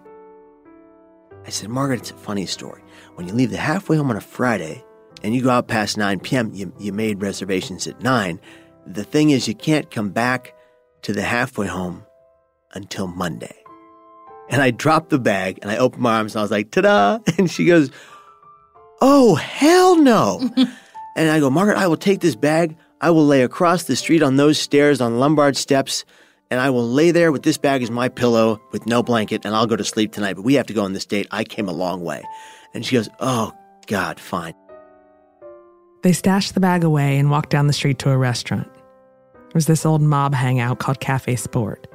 I 1.44 1.50
said, 1.50 1.68
Margaret, 1.68 2.00
it's 2.00 2.10
a 2.12 2.14
funny 2.14 2.46
story. 2.46 2.82
When 3.16 3.26
you 3.26 3.34
leave 3.34 3.50
the 3.50 3.56
halfway 3.56 3.96
home 3.96 4.10
on 4.10 4.16
a 4.16 4.20
Friday 4.20 4.84
and 5.22 5.34
you 5.34 5.42
go 5.42 5.50
out 5.50 5.68
past 5.68 5.96
9 5.96 6.20
p.m., 6.20 6.50
you, 6.52 6.72
you 6.78 6.92
made 6.92 7.22
reservations 7.22 7.86
at 7.86 8.02
9. 8.02 8.40
The 8.86 9.04
thing 9.04 9.30
is, 9.30 9.46
you 9.46 9.54
can't 9.54 9.90
come 9.90 10.10
back 10.10 10.54
to 11.02 11.12
the 11.12 11.22
halfway 11.22 11.66
home 11.66 12.04
until 12.74 13.06
Monday. 13.06 13.54
And 14.50 14.60
I 14.60 14.70
dropped 14.70 15.10
the 15.10 15.18
bag 15.18 15.58
and 15.62 15.70
I 15.70 15.76
opened 15.76 16.02
my 16.02 16.16
arms 16.16 16.34
and 16.34 16.40
I 16.40 16.42
was 16.42 16.50
like, 16.50 16.70
ta 16.70 16.80
da! 16.82 17.18
And 17.38 17.50
she 17.50 17.64
goes, 17.64 17.90
Oh, 19.00 19.34
hell 19.34 19.96
no. 19.96 20.48
and 21.16 21.30
I 21.30 21.40
go, 21.40 21.50
Margaret, 21.50 21.78
I 21.78 21.86
will 21.86 21.96
take 21.96 22.20
this 22.20 22.36
bag. 22.36 22.76
I 23.00 23.10
will 23.10 23.26
lay 23.26 23.42
across 23.42 23.84
the 23.84 23.96
street 23.96 24.22
on 24.22 24.36
those 24.36 24.58
stairs 24.58 25.00
on 25.00 25.18
Lombard 25.18 25.56
steps 25.56 26.04
and 26.50 26.60
I 26.60 26.70
will 26.70 26.86
lay 26.86 27.10
there 27.10 27.32
with 27.32 27.42
this 27.42 27.58
bag 27.58 27.82
as 27.82 27.90
my 27.90 28.08
pillow 28.08 28.60
with 28.72 28.86
no 28.86 29.02
blanket 29.02 29.44
and 29.44 29.56
I'll 29.56 29.66
go 29.66 29.74
to 29.74 29.84
sleep 29.84 30.12
tonight. 30.12 30.34
But 30.34 30.42
we 30.42 30.54
have 30.54 30.66
to 30.66 30.74
go 30.74 30.84
on 30.84 30.92
this 30.92 31.06
date. 31.06 31.26
I 31.30 31.44
came 31.44 31.68
a 31.68 31.72
long 31.72 32.02
way. 32.02 32.22
And 32.74 32.84
she 32.84 32.94
goes, 32.94 33.08
Oh, 33.20 33.52
God, 33.86 34.20
fine. 34.20 34.54
They 36.02 36.12
stashed 36.12 36.54
the 36.54 36.60
bag 36.60 36.82
away 36.82 37.18
and 37.18 37.30
walked 37.30 37.50
down 37.50 37.68
the 37.68 37.72
street 37.72 37.98
to 38.00 38.10
a 38.10 38.18
restaurant. 38.18 38.68
It 39.48 39.54
was 39.54 39.66
this 39.66 39.86
old 39.86 40.02
mob 40.02 40.34
hangout 40.34 40.80
called 40.80 40.98
Cafe 40.98 41.36
Sport. 41.36 41.86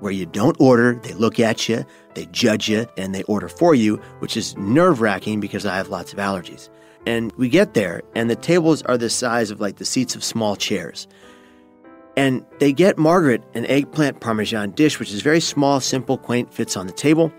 Where 0.00 0.12
you 0.12 0.26
don't 0.26 0.60
order, 0.60 0.96
they 1.02 1.14
look 1.14 1.38
at 1.40 1.68
you, 1.68 1.86
they 2.14 2.26
judge 2.26 2.68
you, 2.68 2.86
and 2.96 3.14
they 3.14 3.22
order 3.24 3.48
for 3.48 3.74
you, 3.74 3.96
which 4.18 4.36
is 4.36 4.56
nerve 4.56 5.00
wracking 5.00 5.40
because 5.40 5.64
I 5.64 5.76
have 5.76 5.88
lots 5.88 6.12
of 6.12 6.18
allergies. 6.18 6.68
And 7.06 7.32
we 7.32 7.48
get 7.48 7.74
there, 7.74 8.02
and 8.14 8.28
the 8.28 8.36
tables 8.36 8.82
are 8.82 8.98
the 8.98 9.08
size 9.08 9.50
of 9.50 9.60
like 9.60 9.76
the 9.76 9.84
seats 9.84 10.14
of 10.14 10.22
small 10.22 10.56
chairs. 10.56 11.06
And 12.16 12.44
they 12.58 12.72
get 12.72 12.98
Margaret 12.98 13.42
an 13.54 13.64
eggplant 13.66 14.20
parmesan 14.20 14.72
dish, 14.72 14.98
which 14.98 15.12
is 15.12 15.22
very 15.22 15.40
small, 15.40 15.80
simple, 15.80 16.18
quaint, 16.18 16.52
fits 16.52 16.76
on 16.76 16.86
the 16.86 16.92
table. 16.92 17.32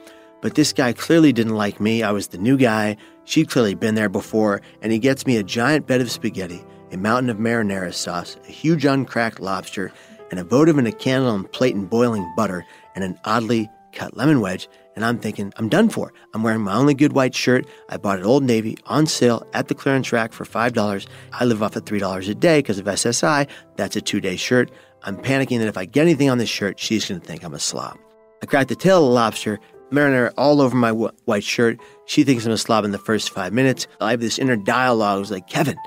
But 0.44 0.56
this 0.56 0.74
guy 0.74 0.92
clearly 0.92 1.32
didn't 1.32 1.56
like 1.56 1.80
me. 1.80 2.04
I 2.04 2.12
was 2.12 2.28
the 2.28 2.38
new 2.38 2.58
guy. 2.58 2.98
She'd 3.24 3.50
clearly 3.50 3.76
been 3.76 3.96
there 3.96 4.10
before. 4.10 4.62
And 4.82 4.92
he 4.92 5.00
gets 5.00 5.26
me 5.26 5.38
a 5.38 5.44
giant 5.44 5.88
bed 5.88 6.02
of 6.02 6.12
spaghetti, 6.12 6.62
a 6.92 6.98
mountain 6.98 7.30
of 7.30 7.38
marinara 7.38 7.94
sauce, 7.94 8.36
a 8.46 8.52
huge 8.52 8.84
uncracked 8.84 9.40
lobster, 9.40 9.94
and 10.32 10.42
a 10.42 10.44
votive 10.44 10.78
and 10.78 10.86
a 10.86 10.92
candle 10.92 11.34
and 11.34 11.50
plate 11.54 11.76
in 11.76 11.86
boiling 11.86 12.30
butter, 12.36 12.66
and 12.94 13.06
an 13.06 13.18
oddly 13.24 13.70
cut 13.94 14.18
lemon 14.18 14.42
wedge. 14.42 14.68
And 14.98 15.06
I'm 15.06 15.18
thinking, 15.18 15.54
I'm 15.56 15.70
done 15.70 15.88
for. 15.88 16.12
I'm 16.34 16.44
wearing 16.44 16.62
my 16.62 16.76
only 16.76 16.94
good 16.94 17.14
white 17.14 17.34
shirt. 17.34 17.66
I 17.88 17.96
bought 17.96 18.20
at 18.20 18.26
Old 18.26 18.44
Navy 18.44 18.76
on 18.86 19.08
sale 19.08 19.48
at 19.54 19.70
the 19.70 19.76
clearance 19.76 20.12
rack 20.12 20.34
for 20.34 20.44
$5. 20.44 21.08
I 21.32 21.46
live 21.46 21.64
off 21.64 21.78
of 21.78 21.86
$3 21.86 22.30
a 22.30 22.36
day 22.36 22.60
because 22.60 22.80
of 22.80 22.86
SSI. 22.86 23.48
That's 23.78 23.96
a 23.96 24.02
two 24.02 24.20
day 24.20 24.36
shirt. 24.36 24.72
I'm 25.04 25.16
panicking 25.16 25.60
that 25.60 25.70
if 25.70 25.78
I 25.78 25.86
get 25.86 26.02
anything 26.02 26.30
on 26.30 26.38
this 26.38 26.50
shirt, 26.50 26.82
she's 26.82 27.08
going 27.08 27.22
to 27.22 27.26
think 27.26 27.46
I'm 27.46 27.54
a 27.54 27.60
slob. 27.60 27.98
I 28.44 28.46
crack 28.46 28.68
the 28.68 28.76
tail 28.76 28.98
of 28.98 29.04
the 29.06 29.16
lobster, 29.16 29.58
marinara 29.94 30.34
all 30.38 30.62
over 30.62 30.76
my 30.76 30.92
wh- 30.92 31.28
white 31.28 31.44
shirt. 31.44 31.80
She 32.06 32.24
thinks 32.24 32.46
I'm 32.46 32.52
a 32.52 32.58
slob 32.58 32.86
in 32.86 32.92
the 32.92 32.98
first 32.98 33.30
five 33.30 33.54
minutes. 33.54 33.88
I 34.02 34.12
have 34.12 34.20
this 34.22 34.40
inner 34.40 34.56
dialogue. 34.56 35.18
I 35.18 35.20
was 35.20 35.32
like, 35.32 35.48
Kevin, 35.48 35.78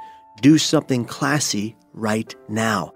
do 0.41 0.59
something 0.59 1.05
classy 1.05 1.77
right 1.93 2.35
now. 2.49 2.93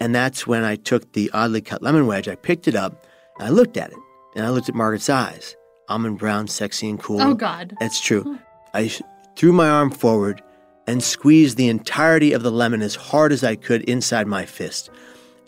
And 0.00 0.14
that's 0.14 0.46
when 0.46 0.64
I 0.64 0.76
took 0.76 1.12
the 1.12 1.30
oddly 1.32 1.60
cut 1.60 1.82
lemon 1.82 2.06
wedge, 2.06 2.28
I 2.28 2.34
picked 2.34 2.66
it 2.66 2.74
up, 2.74 3.06
and 3.38 3.46
I 3.46 3.50
looked 3.50 3.76
at 3.76 3.90
it 3.90 3.98
and 4.34 4.44
I 4.44 4.50
looked 4.50 4.68
at 4.68 4.74
Margaret's 4.74 5.08
eyes. 5.08 5.56
Almond 5.88 6.18
brown, 6.18 6.48
sexy 6.48 6.88
and 6.88 6.98
cool. 6.98 7.20
Oh, 7.20 7.34
God. 7.34 7.76
That's 7.78 8.00
true. 8.00 8.38
I 8.72 8.90
threw 9.36 9.52
my 9.52 9.68
arm 9.68 9.90
forward 9.90 10.42
and 10.86 11.02
squeezed 11.02 11.56
the 11.56 11.68
entirety 11.68 12.32
of 12.32 12.42
the 12.42 12.50
lemon 12.50 12.82
as 12.82 12.94
hard 12.94 13.32
as 13.32 13.44
I 13.44 13.54
could 13.54 13.82
inside 13.82 14.26
my 14.26 14.46
fist. 14.46 14.90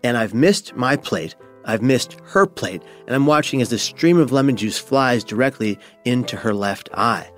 And 0.05 0.17
I've 0.17 0.35
missed 0.35 0.75
my 0.77 0.97
plate. 0.97 1.35
I've 1.67 1.83
missed 1.83 2.17
her 2.25 2.47
plate. 2.47 2.83
And 3.07 3.15
I'm 3.15 3.27
watching 3.27 3.61
as 3.61 3.71
the 3.71 3.79
stream 3.79 4.19
of 4.19 4.33
lemon 4.33 4.57
juice 4.57 4.79
flies 4.79 5.25
directly 5.25 5.79
into 6.05 6.37
her 6.37 6.55
left 6.55 6.89
eye. 6.95 7.31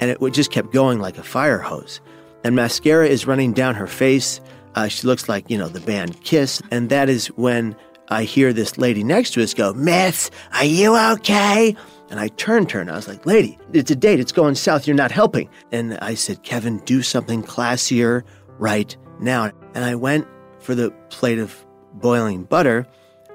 And 0.00 0.10
it 0.10 0.18
just 0.32 0.50
kept 0.50 0.72
going 0.72 1.00
like 1.00 1.18
a 1.18 1.22
fire 1.22 1.58
hose. 1.58 2.00
And 2.44 2.56
mascara 2.56 3.06
is 3.06 3.26
running 3.26 3.52
down 3.52 3.74
her 3.74 3.86
face. 3.86 4.40
Uh, 4.74 4.88
she 4.88 5.06
looks 5.06 5.28
like, 5.28 5.50
you 5.50 5.58
know, 5.58 5.68
the 5.68 5.80
band 5.80 6.22
Kiss. 6.24 6.62
And 6.70 6.88
that 6.88 7.08
is 7.08 7.26
when 7.28 7.76
I 8.08 8.24
hear 8.24 8.52
this 8.52 8.78
lady 8.78 9.04
next 9.04 9.32
to 9.34 9.42
us 9.42 9.54
go, 9.54 9.72
Miss, 9.74 10.30
are 10.54 10.64
you 10.64 10.96
okay? 11.12 11.76
And 12.10 12.20
I 12.20 12.28
turned 12.28 12.68
to 12.70 12.74
her 12.76 12.80
and 12.80 12.90
I 12.90 12.96
was 12.96 13.08
like, 13.08 13.24
Lady, 13.26 13.58
it's 13.72 13.90
a 13.90 13.96
date. 13.96 14.20
It's 14.20 14.32
going 14.32 14.54
south. 14.54 14.86
You're 14.86 14.96
not 14.96 15.12
helping. 15.12 15.48
And 15.70 15.98
I 15.98 16.14
said, 16.14 16.42
Kevin, 16.42 16.78
do 16.80 17.02
something 17.02 17.42
classier 17.42 18.22
right 18.58 18.96
now. 19.20 19.50
And 19.74 19.84
I 19.84 19.94
went 19.94 20.26
for 20.58 20.74
the 20.74 20.90
plate 21.10 21.38
of 21.38 21.64
boiling 21.94 22.44
butter 22.44 22.86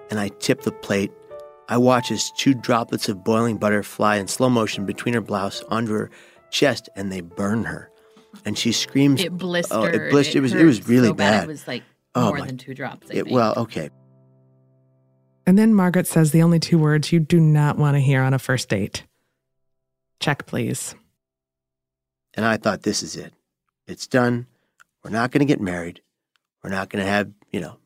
and 0.09 0.19
I 0.19 0.29
tip 0.29 0.61
the 0.61 0.71
plate. 0.71 1.11
I 1.69 1.77
watch 1.77 2.11
as 2.11 2.31
two 2.37 2.53
droplets 2.53 3.09
of 3.09 3.23
boiling 3.23 3.57
butter 3.57 3.83
fly 3.83 4.15
in 4.17 4.27
slow 4.27 4.49
motion 4.49 4.85
between 4.85 5.13
her 5.13 5.21
blouse 5.21 5.61
onto 5.69 5.91
her 5.93 6.09
chest 6.51 6.87
and 6.95 7.11
they 7.11 7.21
burn 7.21 7.65
her. 7.65 7.91
And 8.45 8.57
she 8.57 8.71
screams. 8.71 9.21
It 9.23 9.37
blistered. 9.37 9.77
Oh, 9.77 9.83
it 9.83 10.09
blistered. 10.11 10.37
It, 10.37 10.41
was, 10.41 10.53
it 10.53 10.63
was 10.63 10.87
really 10.87 11.07
so 11.09 11.13
bad. 11.13 11.43
It 11.43 11.47
was 11.47 11.67
like 11.67 11.83
Oh, 12.15 12.27
more 12.29 12.37
my- 12.39 12.45
than 12.47 12.57
two 12.57 12.73
drops. 12.73 13.07
I 13.11 13.15
It- 13.15 13.23
think. 13.25 13.35
well, 13.35 13.53
okay. 13.57 13.89
And 15.45 15.57
then 15.57 15.73
Margaret 15.73 16.07
says 16.07 16.31
the 16.31 16.41
only 16.43 16.59
two 16.59 16.77
words 16.77 17.11
you 17.11 17.19
do 17.19 17.39
not 17.39 17.77
want 17.77 17.95
to 17.95 17.99
hear 18.01 18.21
on 18.21 18.33
a 18.33 18.39
first 18.39 18.69
date. 18.69 19.03
Check, 20.19 20.45
please. 20.45 20.93
And 22.33 22.45
I 22.45 22.57
thought, 22.57 22.83
this 22.83 23.01
is 23.01 23.15
it. 23.15 23.33
It's 23.87 24.07
done. 24.07 24.47
We're 25.03 25.11
not 25.11 25.31
going 25.31 25.39
to 25.39 25.45
get 25.45 25.61
married. 25.61 26.01
We're 26.63 26.69
not 26.69 26.89
going 26.89 27.03
to 27.03 27.09
have, 27.09 27.31
you 27.51 27.61
know, 27.61 27.77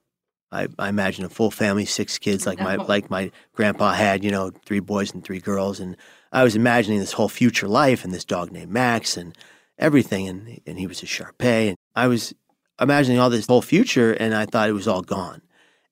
I, 0.52 0.68
I 0.78 0.90
imagine 0.90 1.24
a 1.24 1.30
full 1.30 1.52
family, 1.52 1.86
six 1.86 2.18
kids, 2.18 2.46
like 2.46 2.60
my 2.60 2.76
like 2.76 3.10
my 3.10 3.32
grandpa 3.54 3.94
had, 3.94 4.24
you 4.24 4.32
know, 4.32 4.52
three 4.66 4.82
boys 4.82 5.14
and 5.14 5.24
three 5.24 5.40
girls, 5.40 5.80
and 5.80 5.96
I 6.32 6.44
was 6.44 6.56
imagining 6.56 7.00
this 7.00 7.14
whole 7.14 7.30
future 7.30 7.68
life 7.68 8.04
and 8.04 8.14
this 8.14 8.26
dog 8.26 8.52
named 8.52 8.72
Max 8.72 9.16
and 9.16 9.38
everything, 9.80 10.28
and 10.28 10.60
and 10.66 10.78
he 10.78 10.88
was 10.88 11.02
a 11.04 11.06
Shar-Pei, 11.06 11.70
and 11.70 11.78
I 11.96 12.08
was 12.08 12.34
imagining 12.80 13.20
all 13.20 13.30
this 13.30 13.48
whole 13.48 13.62
future, 13.62 14.12
and 14.12 14.36
I 14.36 14.46
thought 14.46 14.70
it 14.70 14.74
was 14.74 14.88
all 14.88 15.02
gone. 15.02 15.42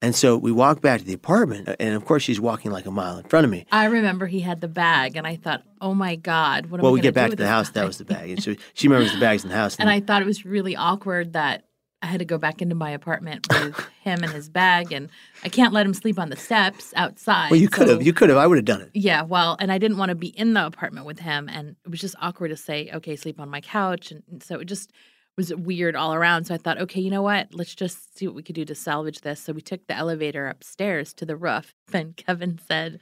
And 0.02 0.15
so 0.15 0.38
we 0.38 0.52
walked 0.52 0.82
back 0.82 1.02
to 1.02 1.06
the 1.06 1.13
apartment, 1.13 1.76
and 1.80 1.93
of 1.93 2.06
course 2.06 2.24
she's 2.24 2.39
walking 2.39 2.72
like 2.72 2.86
a 2.86 2.91
mile 2.91 3.17
in 3.17 3.26
front 3.26 3.43
of 3.43 3.52
me. 3.52 3.65
I 3.72 3.86
remember 3.86 4.28
he 4.28 4.39
had 4.39 4.62
the 4.62 4.69
bag, 4.69 5.17
and 5.17 5.28
I 5.28 5.36
thought, 5.36 5.63
"Oh 5.82 5.93
my 5.93 6.15
God, 6.15 6.67
what 6.67 6.80
am 6.80 6.84
well, 6.84 6.93
I 6.93 6.95
we 6.95 7.02
get 7.02 7.13
back 7.13 7.32
to 7.32 7.36
the 7.36 7.48
house. 7.48 7.69
guy?" 7.69 7.82
That 7.82 7.88
was 7.88 7.98
the 7.98 8.06
bag, 8.06 8.30
and 8.30 8.43
so 8.43 8.56
she 8.74 8.88
remembers 8.88 9.13
the 9.13 9.19
bags 9.19 9.43
in 9.43 9.50
the 9.50 9.56
house. 9.56 9.76
And 9.80 9.89
I 9.89 10.00
thought 10.00 10.22
it 10.22 10.26
was 10.26 10.45
really 10.45 10.76
awkward 10.76 11.34
that 11.34 11.65
I 12.01 12.05
had 12.05 12.19
to 12.19 12.25
go 12.25 12.38
back 12.38 12.62
into 12.62 12.75
my 12.75 12.91
apartment 12.91 13.47
with 13.49 13.77
him 14.03 14.23
and 14.23 14.31
his 14.31 14.47
bag, 14.49 14.91
and 14.91 15.09
I 15.43 15.49
can't 15.49 15.73
let 15.73 15.85
him 15.85 15.93
sleep 15.93 16.17
on 16.17 16.29
the 16.29 16.38
steps 16.38 16.93
outside. 16.95 17.51
well, 17.51 17.59
you 17.59 17.67
could 17.69 17.89
have, 17.89 18.01
you 18.01 18.13
could 18.13 18.29
have. 18.29 18.38
I 18.38 18.47
would 18.47 18.57
have 18.57 18.65
done 18.65 18.81
it. 18.81 18.89
Yeah, 18.93 19.23
well, 19.23 19.57
and 19.59 19.71
I 19.71 19.77
didn't 19.77 19.97
want 19.97 20.09
to 20.09 20.15
be 20.15 20.27
in 20.27 20.53
the 20.53 20.65
apartment 20.65 21.05
with 21.05 21.19
him, 21.19 21.49
and 21.49 21.75
it 21.83 21.89
was 21.89 21.99
just 21.99 22.15
awkward 22.21 22.49
to 22.49 22.57
say, 22.57 22.89
"Okay, 22.93 23.15
sleep 23.15 23.39
on 23.39 23.49
my 23.49 23.59
couch," 23.62 24.12
and 24.12 24.23
and 24.31 24.41
so 24.41 24.59
it 24.59 24.65
just 24.65 24.91
was 25.35 25.53
weird 25.55 25.95
all 25.95 26.13
around. 26.13 26.45
So 26.45 26.53
I 26.53 26.57
thought, 26.57 26.79
okay, 26.81 26.99
you 26.99 27.09
know 27.09 27.21
what? 27.21 27.53
Let's 27.53 27.73
just 27.75 28.17
see 28.17 28.27
what 28.27 28.35
we 28.35 28.43
could 28.43 28.55
do 28.55 28.65
to 28.65 28.75
salvage 28.75 29.21
this. 29.21 29.39
So 29.41 29.53
we 29.53 29.62
took 29.62 29.88
the 29.88 29.95
elevator 29.95 30.47
upstairs 30.47 31.13
to 31.15 31.25
the 31.25 31.35
roof, 31.35 31.73
and 31.93 32.15
Kevin 32.15 32.59
said, 32.67 32.99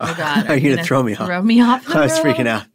"Oh 0.00 0.06
my 0.06 0.16
God, 0.16 0.50
Are 0.50 0.56
you 0.56 0.70
gonna 0.74 0.84
throw 0.84 1.02
me 1.04 1.14
off?" 1.14 1.26
Throw 1.26 1.42
me 1.42 1.60
off? 1.62 1.88
I 1.94 2.00
was 2.00 2.18
freaking 2.18 2.48
out. 2.48 2.66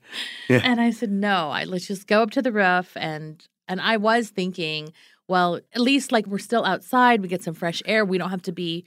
Yeah. 0.48 0.62
And 0.64 0.80
I 0.80 0.92
said, 0.92 1.12
no, 1.12 1.50
I, 1.50 1.64
let's 1.66 1.88
just 1.88 2.08
go 2.08 2.22
up 2.22 2.32
to 2.32 2.42
the 2.42 2.52
roof. 2.52 2.96
And 2.96 3.46
and 3.68 3.82
I 3.82 3.98
was 3.98 4.30
thinking, 4.30 4.94
well, 5.28 5.60
at 5.74 5.82
least 5.82 6.12
like 6.12 6.28
we're 6.28 6.38
still 6.38 6.66
outside, 6.66 7.22
we 7.22 7.28
get 7.28 7.44
some 7.44 7.54
fresh 7.54 7.82
air. 7.86 8.06
We 8.06 8.18
don't 8.18 8.30
have 8.30 8.44
to 8.44 8.52
be 8.52 8.86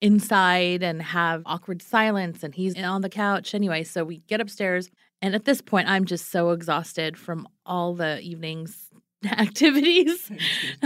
inside 0.00 0.82
and 0.82 1.02
have 1.02 1.42
awkward 1.46 1.82
silence. 1.82 2.42
And 2.42 2.54
he's 2.54 2.78
on 2.78 3.02
the 3.02 3.08
couch 3.08 3.54
anyway. 3.54 3.84
So 3.84 4.04
we 4.04 4.18
get 4.28 4.40
upstairs. 4.40 4.90
And 5.20 5.34
at 5.34 5.44
this 5.44 5.60
point, 5.60 5.88
I'm 5.88 6.04
just 6.04 6.30
so 6.30 6.50
exhausted 6.50 7.18
from 7.18 7.48
all 7.66 7.94
the 7.94 8.20
evening's 8.20 8.88
activities. 9.26 10.30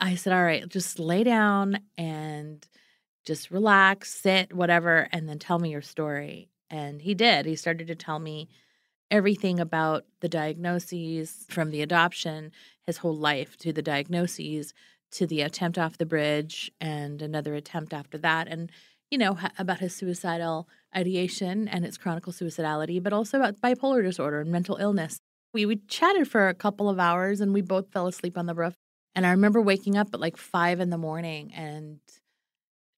I 0.00 0.16
said, 0.16 0.32
all 0.32 0.44
right, 0.44 0.68
just 0.68 0.98
lay 0.98 1.24
down 1.24 1.78
and 1.96 2.66
just 3.24 3.50
relax, 3.50 4.12
sit, 4.12 4.52
whatever, 4.52 5.08
and 5.12 5.28
then 5.28 5.38
tell 5.38 5.58
me 5.58 5.70
your 5.70 5.80
story. 5.82 6.50
And 6.68 7.00
he 7.00 7.14
did. 7.14 7.46
He 7.46 7.56
started 7.56 7.86
to 7.86 7.94
tell 7.94 8.18
me 8.18 8.48
everything 9.14 9.60
about 9.60 10.04
the 10.22 10.28
diagnoses 10.28 11.46
from 11.48 11.70
the 11.70 11.80
adoption, 11.82 12.50
his 12.84 12.96
whole 12.96 13.16
life 13.16 13.56
to 13.56 13.72
the 13.72 13.80
diagnoses 13.80 14.74
to 15.12 15.24
the 15.24 15.40
attempt 15.40 15.78
off 15.78 15.96
the 15.98 16.04
bridge 16.04 16.72
and 16.80 17.22
another 17.22 17.54
attempt 17.54 17.94
after 17.94 18.18
that. 18.18 18.48
And, 18.48 18.72
you 19.12 19.18
know, 19.18 19.34
ha- 19.34 19.52
about 19.56 19.78
his 19.78 19.94
suicidal 19.94 20.68
ideation 20.96 21.68
and 21.68 21.84
his 21.84 21.96
chronic 21.96 22.24
suicidality, 22.24 23.00
but 23.00 23.12
also 23.12 23.38
about 23.38 23.60
bipolar 23.60 24.02
disorder 24.02 24.40
and 24.40 24.50
mental 24.50 24.78
illness. 24.78 25.20
We, 25.52 25.64
we 25.64 25.76
chatted 25.86 26.26
for 26.26 26.48
a 26.48 26.54
couple 26.54 26.90
of 26.90 26.98
hours 26.98 27.40
and 27.40 27.54
we 27.54 27.62
both 27.62 27.92
fell 27.92 28.08
asleep 28.08 28.36
on 28.36 28.46
the 28.46 28.54
roof. 28.56 28.74
And 29.14 29.24
I 29.24 29.30
remember 29.30 29.60
waking 29.60 29.96
up 29.96 30.08
at 30.12 30.18
like 30.18 30.36
five 30.36 30.80
in 30.80 30.90
the 30.90 30.98
morning 30.98 31.52
and 31.54 32.00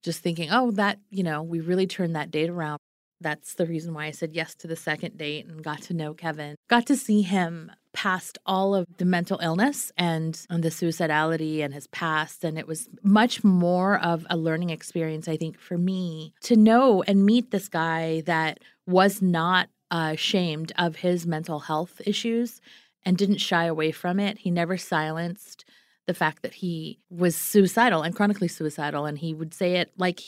just 0.03 0.23
thinking, 0.23 0.49
oh, 0.51 0.71
that, 0.71 0.99
you 1.11 1.23
know, 1.23 1.43
we 1.43 1.61
really 1.61 1.87
turned 1.87 2.17
that 2.17 2.31
date 2.31 2.49
around. 2.49 2.79
That's 3.21 3.55
the 3.55 3.67
reason 3.67 3.95
why 3.95 4.07
I 4.07 4.11
said 4.11 4.35
yes 4.35 4.55
to 4.57 4.67
the 4.67 4.77
second 4.77 5.17
date 5.17 5.47
and 5.47 5.63
got 5.63 5.83
to 5.83 5.95
know 5.95 6.15
Kevin. 6.15 6.57
Got 6.69 6.87
to 6.87 6.97
see 6.97 7.23
him 7.23 7.73
past 7.93 8.37
all 8.45 8.75
of 8.75 8.87
the 8.99 9.07
mental 9.07 9.39
illness 9.43 9.91
and, 9.97 10.39
and 10.51 10.63
the 10.63 10.69
suicidality 10.69 11.65
and 11.65 11.73
his 11.73 11.87
past. 11.87 12.45
And 12.45 12.59
it 12.59 12.67
was 12.67 12.89
much 13.03 13.43
more 13.43 13.99
of 13.99 14.27
a 14.29 14.37
learning 14.37 14.71
experience, 14.71 15.29
I 15.29 15.39
think, 15.39 15.59
for 15.59 15.79
me 15.79 16.35
to 16.43 16.57
know 16.57 17.03
and 17.05 17.25
meet 17.25 17.51
this 17.51 17.69
guy 17.69 18.21
that 18.27 18.61
was 18.87 19.23
not 19.23 19.71
uh, 19.91 20.11
ashamed 20.15 20.73
of 20.77 20.97
his 20.97 21.27
mental 21.27 21.61
health 21.61 22.03
issues 22.05 22.61
and 23.05 23.17
didn't 23.17 23.39
shy 23.39 23.65
away 23.65 23.93
from 23.93 24.21
it. 24.21 24.39
He 24.39 24.51
never 24.51 24.77
silenced 24.77 25.65
the 26.07 26.15
fact 26.15 26.43
that 26.43 26.55
he 26.55 26.99
was 27.11 27.35
suicidal 27.35 28.03
and 28.03 28.15
chronically 28.15 28.49
suicidal 28.49 29.07
and 29.07 29.19
he 29.19 29.35
would 29.35 29.53
say 29.53 29.77
it 29.77 29.91
like 29.99 30.21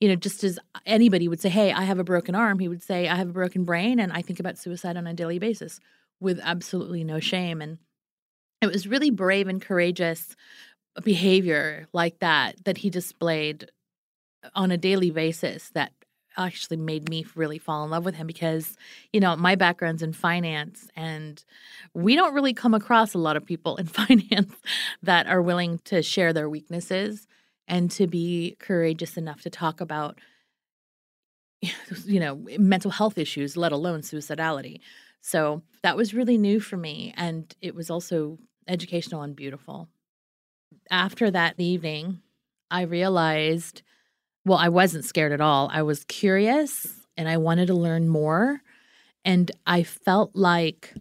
you 0.00 0.08
know 0.08 0.14
just 0.14 0.42
as 0.42 0.58
anybody 0.86 1.28
would 1.28 1.40
say 1.40 1.50
hey 1.50 1.72
i 1.72 1.82
have 1.82 1.98
a 1.98 2.04
broken 2.04 2.34
arm 2.34 2.58
he 2.58 2.68
would 2.68 2.82
say 2.82 3.06
i 3.06 3.14
have 3.14 3.28
a 3.28 3.32
broken 3.32 3.64
brain 3.64 4.00
and 4.00 4.12
i 4.12 4.22
think 4.22 4.40
about 4.40 4.56
suicide 4.56 4.96
on 4.96 5.06
a 5.06 5.12
daily 5.12 5.38
basis 5.38 5.78
with 6.20 6.40
absolutely 6.42 7.04
no 7.04 7.20
shame. 7.20 7.60
And 7.60 7.78
it 8.62 8.68
was 8.68 8.86
really 8.86 9.10
brave 9.10 9.48
and 9.48 9.60
courageous 9.60 10.34
behavior 11.02 11.86
like 11.92 12.18
that 12.20 12.64
that 12.64 12.78
he 12.78 12.88
displayed 12.88 13.70
on 14.54 14.70
a 14.70 14.78
daily 14.78 15.10
basis 15.10 15.70
that 15.74 15.92
actually 16.36 16.76
made 16.76 17.08
me 17.08 17.24
really 17.34 17.58
fall 17.58 17.84
in 17.84 17.90
love 17.90 18.04
with 18.04 18.14
him 18.14 18.26
because 18.26 18.76
you 19.12 19.20
know 19.20 19.36
my 19.36 19.54
background's 19.54 20.02
in 20.02 20.12
finance 20.12 20.88
and 20.96 21.44
we 21.94 22.14
don't 22.14 22.34
really 22.34 22.54
come 22.54 22.74
across 22.74 23.14
a 23.14 23.18
lot 23.18 23.36
of 23.36 23.44
people 23.44 23.76
in 23.76 23.86
finance 23.86 24.54
that 25.02 25.26
are 25.26 25.42
willing 25.42 25.78
to 25.84 26.02
share 26.02 26.32
their 26.32 26.48
weaknesses 26.48 27.26
and 27.68 27.90
to 27.90 28.06
be 28.06 28.56
courageous 28.58 29.16
enough 29.16 29.42
to 29.42 29.50
talk 29.50 29.80
about 29.80 30.18
you 32.04 32.20
know 32.20 32.36
mental 32.58 32.90
health 32.90 33.18
issues 33.18 33.56
let 33.56 33.72
alone 33.72 34.00
suicidality. 34.00 34.80
So 35.20 35.62
that 35.82 35.96
was 35.96 36.14
really 36.14 36.38
new 36.38 36.60
for 36.60 36.76
me 36.76 37.12
and 37.16 37.54
it 37.60 37.74
was 37.74 37.90
also 37.90 38.38
educational 38.68 39.22
and 39.22 39.34
beautiful. 39.34 39.88
After 40.90 41.30
that 41.30 41.54
evening 41.58 42.20
i 42.70 42.82
realized 42.82 43.82
well, 44.46 44.58
I 44.58 44.68
wasn't 44.68 45.04
scared 45.04 45.32
at 45.32 45.40
all. 45.40 45.68
I 45.72 45.82
was 45.82 46.04
curious 46.04 46.86
and 47.16 47.28
I 47.28 47.36
wanted 47.36 47.66
to 47.66 47.74
learn 47.74 48.08
more. 48.08 48.62
And 49.24 49.50
I 49.66 49.82
felt 49.82 50.36
like 50.36 50.94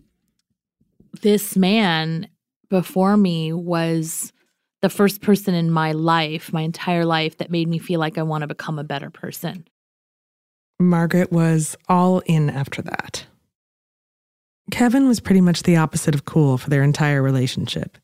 this 1.21 1.55
man 1.55 2.27
before 2.69 3.15
me 3.15 3.53
was 3.53 4.33
the 4.81 4.89
first 4.89 5.21
person 5.21 5.53
in 5.53 5.69
my 5.69 5.91
life, 5.91 6.51
my 6.51 6.61
entire 6.61 7.05
life, 7.05 7.37
that 7.37 7.51
made 7.51 7.67
me 7.67 7.77
feel 7.77 7.99
like 7.99 8.17
I 8.17 8.23
want 8.23 8.41
to 8.41 8.47
become 8.47 8.79
a 8.79 8.83
better 8.83 9.11
person. 9.11 9.67
Margaret 10.79 11.31
was 11.31 11.77
all 11.87 12.19
in 12.25 12.49
after 12.49 12.81
that. 12.81 13.27
Kevin 14.71 15.07
was 15.07 15.19
pretty 15.19 15.41
much 15.41 15.63
the 15.63 15.77
opposite 15.77 16.15
of 16.15 16.25
cool 16.25 16.57
for 16.57 16.71
their 16.71 16.81
entire 16.81 17.21
relationship. 17.21 17.99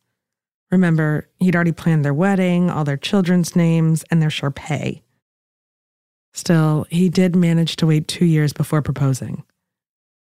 Remember, 0.70 1.28
he'd 1.40 1.56
already 1.56 1.72
planned 1.72 2.06
their 2.06 2.14
wedding, 2.14 2.70
all 2.70 2.84
their 2.84 2.96
children's 2.96 3.56
names, 3.56 4.06
and 4.12 4.22
their 4.22 4.30
Shar-Pei. 4.30 5.02
Still, 6.34 6.86
he 6.90 7.10
did 7.10 7.36
manage 7.36 7.76
to 7.78 7.88
wait 7.88 8.08
two 8.08 8.26
years 8.26 8.54
before 8.54 8.82
proposing. 8.82 9.44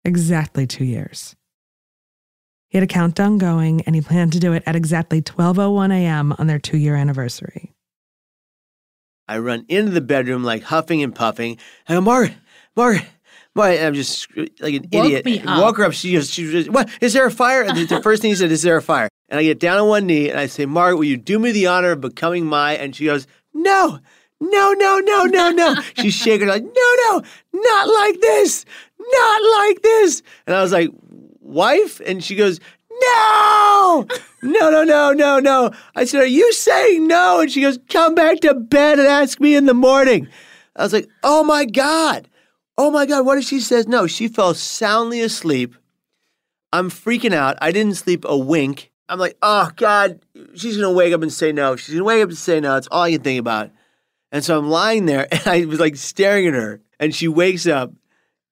Exactly 0.04 0.66
two 0.66 0.86
years. 0.86 1.36
He 2.70 2.78
had 2.78 2.84
a 2.84 2.88
countdown 2.88 3.38
going, 3.38 3.82
and 3.82 3.96
he 3.96 4.02
planned 4.02 4.34
to 4.34 4.40
do 4.40 4.54
it 4.54 4.64
at 4.66 4.76
exactly 4.76 5.22
12:01 5.22 5.92
a.m. 5.92 6.34
on 6.38 6.48
their 6.48 6.60
two-year 6.60 6.96
anniversary. 6.96 7.74
I 9.28 9.38
run 9.40 9.66
into 9.68 9.92
the 9.92 10.02
bedroom 10.02 10.44
like 10.44 10.64
huffing 10.64 11.04
and 11.04 11.14
puffing. 11.14 11.58
I 11.88 11.94
go, 11.94 12.02
Margaret, 12.02 12.34
Margaret, 12.76 13.06
Margaret. 13.54 13.86
I'm 13.86 13.94
just 13.94 14.28
like 14.36 14.74
an 14.74 14.90
Woke 14.92 15.06
idiot. 15.06 15.26
me 15.26 15.40
up. 15.40 15.62
Walk 15.62 15.78
her 15.78 15.84
up. 15.84 15.94
She 15.94 16.14
goes, 16.14 16.32
she 16.32 16.52
goes, 16.52 16.70
what? 16.70 16.90
Is 17.02 17.14
there 17.14 17.26
a 17.28 17.32
fire? 17.32 17.62
And 17.64 17.78
the 17.78 18.02
first 18.02 18.22
thing 18.22 18.32
he 18.32 18.36
said, 18.36 18.52
is 18.52 18.64
there 18.64 18.78
a 18.78 18.82
fire? 18.82 19.10
And 19.30 19.40
I 19.40 19.44
get 19.44 19.60
down 19.60 19.78
on 19.78 19.88
one 19.88 20.08
knee 20.08 20.30
and 20.30 20.40
I 20.40 20.48
say, 20.48 20.66
Margaret, 20.66 20.98
will 20.98 21.06
you 21.06 21.18
do 21.18 21.38
me 21.38 21.52
the 21.52 21.68
honor 21.68 21.92
of 21.92 22.02
becoming 22.02 22.46
my? 22.46 22.74
And 22.74 22.96
she 22.96 23.06
goes, 23.06 23.28
no, 23.54 24.00
no, 24.42 24.74
no, 24.74 25.00
no, 25.00 25.24
no, 25.26 25.52
no. 25.52 25.76
She's 25.96 26.14
shaking 26.14 26.48
like, 26.48 26.64
no, 26.64 26.70
no, 26.72 27.22
not 27.54 27.88
like 27.88 28.20
this, 28.22 28.66
not 29.00 29.42
like 29.60 29.82
this. 29.82 30.22
And 30.48 30.56
I 30.56 30.62
was 30.62 30.72
like, 30.72 30.90
wife? 31.42 32.00
And 32.06 32.24
she 32.24 32.36
goes, 32.36 32.60
no, 33.02 34.08
no, 34.42 34.70
no, 34.70 34.84
no, 34.84 35.12
no, 35.14 35.40
no. 35.40 35.72
I 35.96 36.06
said, 36.06 36.22
are 36.22 36.26
you 36.26 36.52
saying 36.54 37.08
no? 37.08 37.42
And 37.42 37.52
she 37.52 37.62
goes, 37.62 37.80
come 37.90 38.16
back 38.16 38.40
to 38.42 38.54
bed 38.54 39.00
and 39.00 39.08
ask 39.08 39.40
me 39.40 39.56
in 39.56 39.66
the 39.66 39.74
morning. 39.74 40.28
I 40.76 40.84
was 40.84 40.94
like, 40.94 41.10
oh 41.24 41.44
my 41.44 41.66
God. 41.66 42.30
Oh 42.78 42.92
my 42.92 43.06
God. 43.06 43.26
What 43.26 43.38
if 43.38 43.46
she 43.46 43.60
says 43.60 43.88
no? 43.88 44.08
She 44.08 44.28
fell 44.28 44.54
soundly 44.54 45.22
asleep. 45.22 45.76
I'm 46.72 46.90
freaking 46.90 47.34
out. 47.34 47.58
I 47.62 47.72
didn't 47.72 47.96
sleep 47.96 48.26
a 48.28 48.38
wink. 48.38 48.92
I'm 49.08 49.20
like, 49.20 49.38
oh 49.42 49.72
God, 49.76 50.20
she's 50.56 50.78
gonna 50.78 50.94
wake 50.94 51.14
up 51.14 51.24
and 51.24 51.34
say 51.34 51.52
no. 51.52 51.76
She's 51.76 51.96
gonna 51.96 52.06
wake 52.06 52.22
up 52.22 52.30
and 52.30 52.38
say 52.38 52.60
no. 52.60 52.76
It's 52.76 52.88
all 52.92 53.04
I 53.04 53.12
can 53.12 53.22
think 53.22 53.40
about. 53.40 53.72
And 54.32 54.44
so 54.44 54.58
I'm 54.58 54.70
lying 54.70 55.06
there 55.06 55.28
and 55.32 55.42
I 55.46 55.66
was 55.66 55.80
like 55.80 55.96
staring 55.96 56.48
at 56.48 56.54
her. 56.54 56.82
And 57.00 57.16
she 57.16 57.28
wakes 57.28 57.66
up 57.66 57.94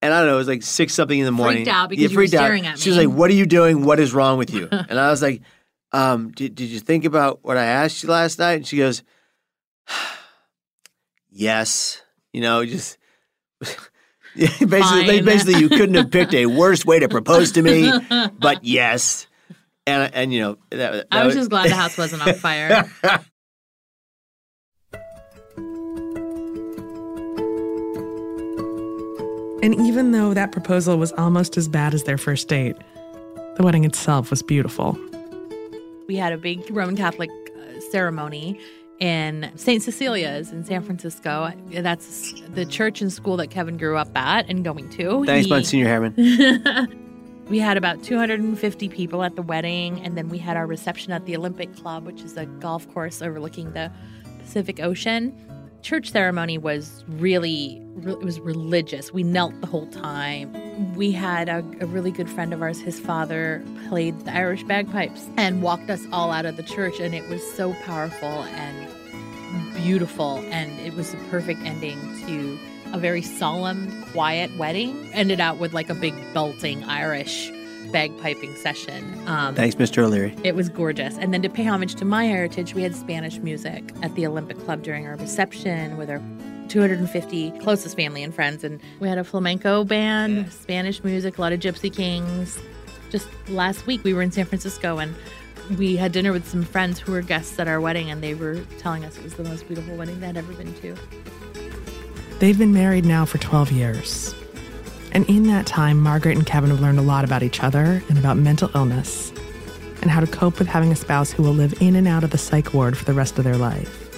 and 0.01 0.13
I 0.13 0.19
don't 0.19 0.27
know, 0.27 0.35
it 0.35 0.39
was 0.39 0.47
like 0.47 0.63
six 0.63 0.93
something 0.93 1.17
in 1.17 1.25
the 1.25 1.31
morning. 1.31 1.65
Freaked 1.65 1.69
out 1.69 1.89
because 1.89 2.03
you 2.03 2.09
were 2.09 2.21
freaked 2.21 2.33
out. 2.35 2.45
staring 2.45 2.67
at 2.67 2.79
She 2.79 2.89
was 2.89 2.97
like, 2.97 3.09
What 3.09 3.29
are 3.29 3.33
you 3.33 3.45
doing? 3.45 3.83
What 3.83 3.99
is 3.99 4.13
wrong 4.13 4.37
with 4.37 4.53
you? 4.53 4.67
and 4.71 4.99
I 4.99 5.09
was 5.09 5.21
like, 5.21 5.41
um, 5.91 6.31
did, 6.31 6.55
did 6.55 6.69
you 6.69 6.79
think 6.79 7.05
about 7.05 7.39
what 7.43 7.57
I 7.57 7.65
asked 7.65 8.03
you 8.03 8.09
last 8.09 8.39
night? 8.39 8.53
And 8.53 8.67
she 8.67 8.77
goes, 8.77 9.03
Yes. 11.29 12.01
You 12.33 12.41
know, 12.41 12.65
just 12.65 12.97
basically, 14.35 14.69
Fine. 14.69 15.25
basically, 15.25 15.59
you 15.59 15.69
couldn't 15.69 15.95
have 15.95 16.11
picked 16.11 16.33
a 16.33 16.45
worse 16.45 16.85
way 16.85 16.99
to 16.99 17.09
propose 17.09 17.53
to 17.53 17.61
me, 17.61 17.91
but 18.37 18.63
yes. 18.63 19.27
And 19.87 20.13
and 20.13 20.33
you 20.33 20.41
know, 20.41 20.57
that, 20.69 20.91
that 20.91 21.07
I 21.11 21.25
was 21.25 21.33
just 21.33 21.49
glad 21.49 21.69
the 21.69 21.75
house 21.75 21.97
wasn't 21.97 22.27
on 22.27 22.35
fire. 22.35 22.85
And 29.63 29.73
even 29.75 30.11
though 30.11 30.33
that 30.33 30.51
proposal 30.51 30.97
was 30.97 31.11
almost 31.13 31.57
as 31.57 31.67
bad 31.67 31.93
as 31.93 32.03
their 32.03 32.17
first 32.17 32.47
date, 32.47 32.75
the 33.55 33.63
wedding 33.63 33.83
itself 33.85 34.29
was 34.29 34.43
beautiful. 34.43 34.97
we 36.07 36.15
had 36.15 36.31
a 36.31 36.37
big 36.37 36.69
Roman 36.69 36.95
Catholic 36.95 37.29
uh, 37.31 37.79
ceremony 37.91 38.59
in 38.99 39.51
St. 39.55 39.81
Cecilia's 39.81 40.51
in 40.51 40.63
San 40.63 40.83
Francisco. 40.83 41.51
That's 41.71 42.33
the 42.53 42.65
church 42.65 43.01
and 43.01 43.11
school 43.11 43.37
that 43.37 43.47
Kevin 43.47 43.77
grew 43.77 43.97
up 43.97 44.15
at 44.15 44.47
and 44.47 44.63
going 44.63 44.89
to. 44.91 45.25
Thanks, 45.25 45.47
He- 45.47 45.51
Monsignor 45.53 45.87
Harriman. 45.87 46.97
we 47.49 47.57
had 47.59 47.77
about 47.77 48.03
250 48.03 48.89
people 48.89 49.23
at 49.23 49.35
the 49.35 49.41
wedding, 49.41 49.99
and 50.01 50.15
then 50.17 50.29
we 50.29 50.37
had 50.37 50.55
our 50.55 50.67
reception 50.67 51.11
at 51.13 51.25
the 51.25 51.35
Olympic 51.35 51.75
Club, 51.75 52.05
which 52.05 52.21
is 52.21 52.37
a 52.37 52.45
golf 52.45 52.87
course 52.93 53.21
overlooking 53.23 53.73
the 53.73 53.91
Pacific 54.39 54.79
Ocean. 54.79 55.35
Church 55.87 56.11
ceremony 56.11 56.57
was 56.57 57.05
really, 57.07 57.81
re- 57.93 58.11
it 58.11 58.19
was 58.19 58.41
religious. 58.41 59.13
We 59.13 59.23
knelt 59.23 59.57
the 59.61 59.67
whole 59.67 59.87
time. 59.87 60.93
We 60.95 61.13
had 61.13 61.47
a, 61.47 61.59
a 61.79 61.85
really 61.85 62.11
good 62.11 62.29
friend 62.29 62.53
of 62.53 62.61
ours, 62.61 62.81
his 62.81 62.99
father 62.99 63.63
played 63.87 64.19
the 64.25 64.35
Irish 64.35 64.63
bagpipes 64.63 65.29
and 65.37 65.61
walked 65.61 65.89
us 65.89 66.05
all 66.11 66.31
out 66.31 66.45
of 66.45 66.57
the 66.57 66.63
church, 66.63 66.99
and 66.99 67.15
it 67.15 67.29
was 67.29 67.41
so 67.53 67.73
powerful 67.85 68.27
and 68.27 69.75
beautiful, 69.75 70.39
and 70.49 70.77
it 70.81 70.93
was 70.93 71.11
the 71.11 71.17
perfect 71.29 71.61
ending 71.61 71.97
to 72.25 72.59
a 72.91 72.99
very 72.99 73.21
solemn, 73.21 74.03
quiet 74.11 74.51
wedding. 74.57 75.09
Ended 75.13 75.39
out 75.39 75.57
with 75.57 75.71
like 75.71 75.89
a 75.89 75.95
big 75.95 76.13
belting 76.33 76.83
Irish 76.83 77.49
bagpiping 77.91 78.55
session. 78.57 79.03
Um, 79.27 79.55
Thanks, 79.55 79.75
Mr. 79.75 80.03
O'Leary. 80.03 80.35
it 80.43 80.55
was 80.55 80.69
gorgeous. 80.69 81.17
And 81.17 81.33
then 81.33 81.41
to 81.41 81.49
pay 81.49 81.63
homage 81.65 81.95
to 81.95 82.05
my 82.05 82.25
heritage, 82.25 82.73
we 82.73 82.83
had 82.83 82.95
Spanish 82.95 83.37
music 83.39 83.91
at 84.01 84.13
the 84.15 84.25
Olympic 84.27 84.57
Club 84.59 84.83
during 84.83 85.05
our 85.07 85.15
reception 85.15 85.97
with 85.97 86.09
our 86.09 86.21
250 86.69 87.51
closest 87.59 87.95
family 87.95 88.23
and 88.23 88.33
friends. 88.35 88.63
And 88.63 88.81
we 88.99 89.07
had 89.07 89.17
a 89.17 89.23
flamenco 89.23 89.83
band, 89.83 90.51
Spanish 90.51 91.03
music, 91.03 91.37
a 91.37 91.41
lot 91.41 91.53
of 91.53 91.59
Gypsy 91.59 91.93
Kings. 91.93 92.59
Just 93.09 93.27
last 93.49 93.85
week, 93.87 94.03
we 94.03 94.13
were 94.13 94.21
in 94.21 94.31
San 94.31 94.45
Francisco 94.45 94.97
and 94.97 95.15
we 95.77 95.95
had 95.97 96.11
dinner 96.11 96.31
with 96.31 96.47
some 96.47 96.63
friends 96.63 96.99
who 96.99 97.11
were 97.11 97.21
guests 97.21 97.59
at 97.59 97.67
our 97.67 97.81
wedding, 97.81 98.09
and 98.09 98.23
they 98.23 98.33
were 98.33 98.61
telling 98.77 99.03
us 99.03 99.17
it 99.17 99.23
was 99.23 99.33
the 99.33 99.43
most 99.43 99.67
beautiful 99.67 99.97
wedding 99.97 100.17
they'd 100.21 100.37
ever 100.37 100.53
been 100.53 100.73
to. 100.75 100.95
They've 102.39 102.57
been 102.57 102.73
married 102.73 103.03
now 103.03 103.25
for 103.25 103.37
12 103.39 103.71
years. 103.73 104.33
And 105.17 105.27
in 105.27 105.47
that 105.47 105.65
time, 105.65 105.99
Margaret 105.99 106.37
and 106.37 106.45
Kevin 106.45 106.69
have 106.69 106.79
learned 106.79 106.99
a 106.99 107.01
lot 107.01 107.23
about 107.23 107.41
each 107.41 107.63
other 107.63 108.03
and 108.07 108.19
about 108.19 108.37
mental 108.37 108.69
illness 108.75 109.33
and 110.03 110.11
how 110.11 110.19
to 110.19 110.27
cope 110.27 110.59
with 110.59 110.67
having 110.67 110.91
a 110.91 110.95
spouse 110.95 111.31
who 111.31 111.41
will 111.41 111.55
live 111.55 111.81
in 111.81 111.95
and 111.95 112.07
out 112.07 112.23
of 112.23 112.29
the 112.29 112.37
psych 112.37 112.71
ward 112.71 112.95
for 112.95 113.03
the 113.03 113.15
rest 113.15 113.39
of 113.39 113.43
their 113.43 113.57
life. 113.57 114.15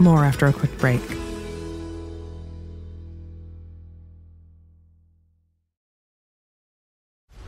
More 0.00 0.24
after 0.24 0.46
a 0.46 0.52
quick 0.52 0.76
break. 0.78 1.19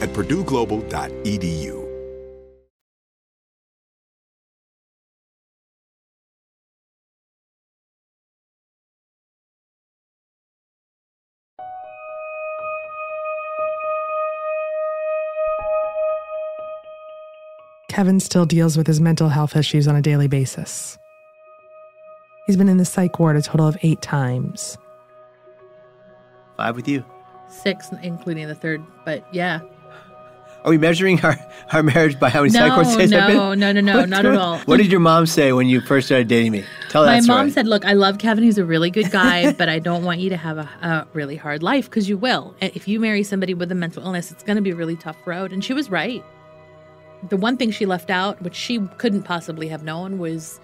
at 0.00 0.10
purdueglobal.edu. 0.10 1.84
Kevin 17.94 18.18
still 18.18 18.44
deals 18.44 18.76
with 18.76 18.88
his 18.88 19.00
mental 19.00 19.28
health 19.28 19.54
issues 19.54 19.86
on 19.86 19.94
a 19.94 20.02
daily 20.02 20.26
basis. 20.26 20.98
He's 22.44 22.56
been 22.56 22.68
in 22.68 22.76
the 22.76 22.84
psych 22.84 23.20
ward 23.20 23.36
a 23.36 23.42
total 23.42 23.68
of 23.68 23.78
eight 23.82 24.02
times. 24.02 24.76
Five 26.56 26.74
with 26.74 26.88
you. 26.88 27.04
Six, 27.48 27.90
including 28.02 28.48
the 28.48 28.54
third. 28.56 28.82
But 29.04 29.24
yeah. 29.32 29.60
Are 30.64 30.70
we 30.70 30.78
measuring 30.78 31.20
our, 31.22 31.36
our 31.72 31.82
marriage 31.82 32.18
by 32.18 32.30
how 32.30 32.40
many 32.40 32.52
No, 32.54 32.60
psych 32.60 32.76
ward 32.76 32.86
stays 32.86 33.12
I've 33.12 33.26
been? 33.28 33.36
no, 33.36 33.54
no, 33.54 33.72
no, 33.72 33.80
no, 33.82 33.96
What- 33.98 34.08
not 34.08 34.24
at 34.24 34.34
all. 34.34 34.58
What 34.60 34.78
did 34.78 34.90
your 34.90 35.00
mom 35.00 35.26
say 35.26 35.52
when 35.52 35.66
you 35.68 35.82
first 35.82 36.06
started 36.06 36.26
dating 36.26 36.52
me? 36.52 36.64
Tell 36.88 37.04
My 37.04 37.20
that 37.20 37.26
mom 37.26 37.50
said, 37.50 37.66
"Look, 37.66 37.84
I 37.84 37.92
love 37.92 38.18
Kevin. 38.18 38.42
He's 38.44 38.56
a 38.56 38.64
really 38.64 38.90
good 38.90 39.10
guy, 39.10 39.52
but 39.58 39.68
I 39.68 39.78
don't 39.78 40.04
want 40.04 40.20
you 40.20 40.30
to 40.30 40.36
have 40.38 40.56
a, 40.56 40.62
a 40.82 41.06
really 41.12 41.36
hard 41.36 41.62
life 41.62 41.84
because 41.90 42.08
you 42.08 42.16
will. 42.16 42.54
If 42.62 42.88
you 42.88 42.98
marry 42.98 43.22
somebody 43.24 43.52
with 43.52 43.70
a 43.72 43.74
mental 43.74 44.02
illness, 44.04 44.30
it's 44.32 44.42
going 44.42 44.56
to 44.56 44.62
be 44.62 44.70
a 44.70 44.76
really 44.76 44.96
tough 44.96 45.16
road." 45.26 45.52
And 45.52 45.62
she 45.62 45.74
was 45.74 45.90
right. 45.90 46.24
The 47.28 47.36
one 47.36 47.56
thing 47.56 47.70
she 47.70 47.84
left 47.86 48.08
out, 48.10 48.40
which 48.42 48.54
she 48.54 48.78
couldn't 48.98 49.22
possibly 49.24 49.68
have 49.68 49.82
known, 49.82 50.18
was 50.18 50.60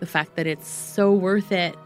the 0.00 0.06
fact 0.06 0.34
that 0.36 0.46
it's 0.46 0.68
so 0.68 1.12
worth 1.12 1.52
it. 1.52 1.76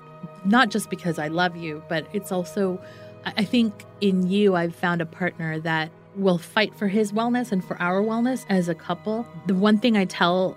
Not 0.45 0.71
just 0.71 0.89
because 0.91 1.19
I 1.19 1.29
love 1.29 1.57
you, 1.57 1.83
but 1.89 2.07
it's 2.13 2.31
also, 2.33 2.81
I 3.25 3.45
think 3.45 3.85
in 4.01 4.29
you, 4.29 4.55
I've 4.57 4.75
found 4.75 5.01
a 5.01 5.07
partner 5.07 5.59
that 5.61 5.91
will 6.19 6.39
fight 6.39 6.75
for 6.75 6.89
his 6.89 7.13
wellness 7.13 7.53
and 7.53 7.65
for 7.65 7.81
our 7.81 8.03
wellness 8.03 8.45
as 8.49 8.69
a 8.69 8.75
couple. 8.75 9.27
The 9.47 9.55
one 9.55 9.79
thing 9.79 9.97
I 9.97 10.05
tell 10.05 10.57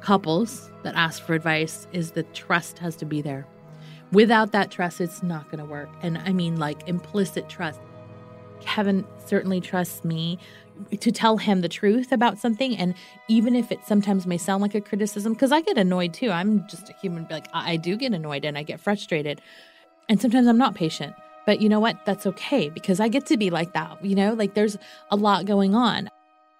couples 0.00 0.70
that 0.82 0.94
ask 0.94 1.22
for 1.22 1.34
advice 1.34 1.86
is 1.92 2.12
that 2.12 2.34
trust 2.34 2.78
has 2.78 2.96
to 2.96 3.04
be 3.04 3.22
there. 3.22 3.46
Without 4.10 4.52
that 4.52 4.70
trust, 4.70 5.00
it's 5.00 5.22
not 5.22 5.50
going 5.50 5.58
to 5.58 5.64
work. 5.64 5.88
And 6.02 6.18
I 6.18 6.32
mean, 6.32 6.56
like 6.56 6.86
implicit 6.88 7.48
trust. 7.48 7.80
Kevin 8.60 9.04
certainly 9.26 9.60
trusts 9.60 10.04
me 10.04 10.38
to 11.00 11.12
tell 11.12 11.36
him 11.36 11.60
the 11.60 11.68
truth 11.68 12.12
about 12.12 12.38
something. 12.38 12.76
And 12.76 12.94
even 13.28 13.54
if 13.54 13.70
it 13.72 13.80
sometimes 13.86 14.26
may 14.26 14.38
sound 14.38 14.62
like 14.62 14.74
a 14.74 14.80
criticism, 14.80 15.32
because 15.32 15.52
I 15.52 15.60
get 15.60 15.78
annoyed 15.78 16.14
too. 16.14 16.30
I'm 16.30 16.66
just 16.68 16.88
a 16.88 16.92
human, 16.94 17.26
like, 17.30 17.48
I 17.52 17.72
I 17.72 17.76
do 17.76 17.96
get 17.96 18.12
annoyed 18.12 18.44
and 18.44 18.58
I 18.58 18.62
get 18.62 18.80
frustrated. 18.80 19.40
And 20.08 20.20
sometimes 20.20 20.46
I'm 20.46 20.58
not 20.58 20.74
patient. 20.74 21.14
But 21.46 21.60
you 21.60 21.68
know 21.68 21.80
what? 21.80 22.04
That's 22.04 22.26
okay 22.26 22.68
because 22.68 23.00
I 23.00 23.08
get 23.08 23.26
to 23.26 23.36
be 23.36 23.50
like 23.50 23.72
that. 23.72 24.04
You 24.04 24.14
know, 24.14 24.34
like 24.34 24.54
there's 24.54 24.78
a 25.10 25.16
lot 25.16 25.46
going 25.46 25.74
on. 25.74 26.08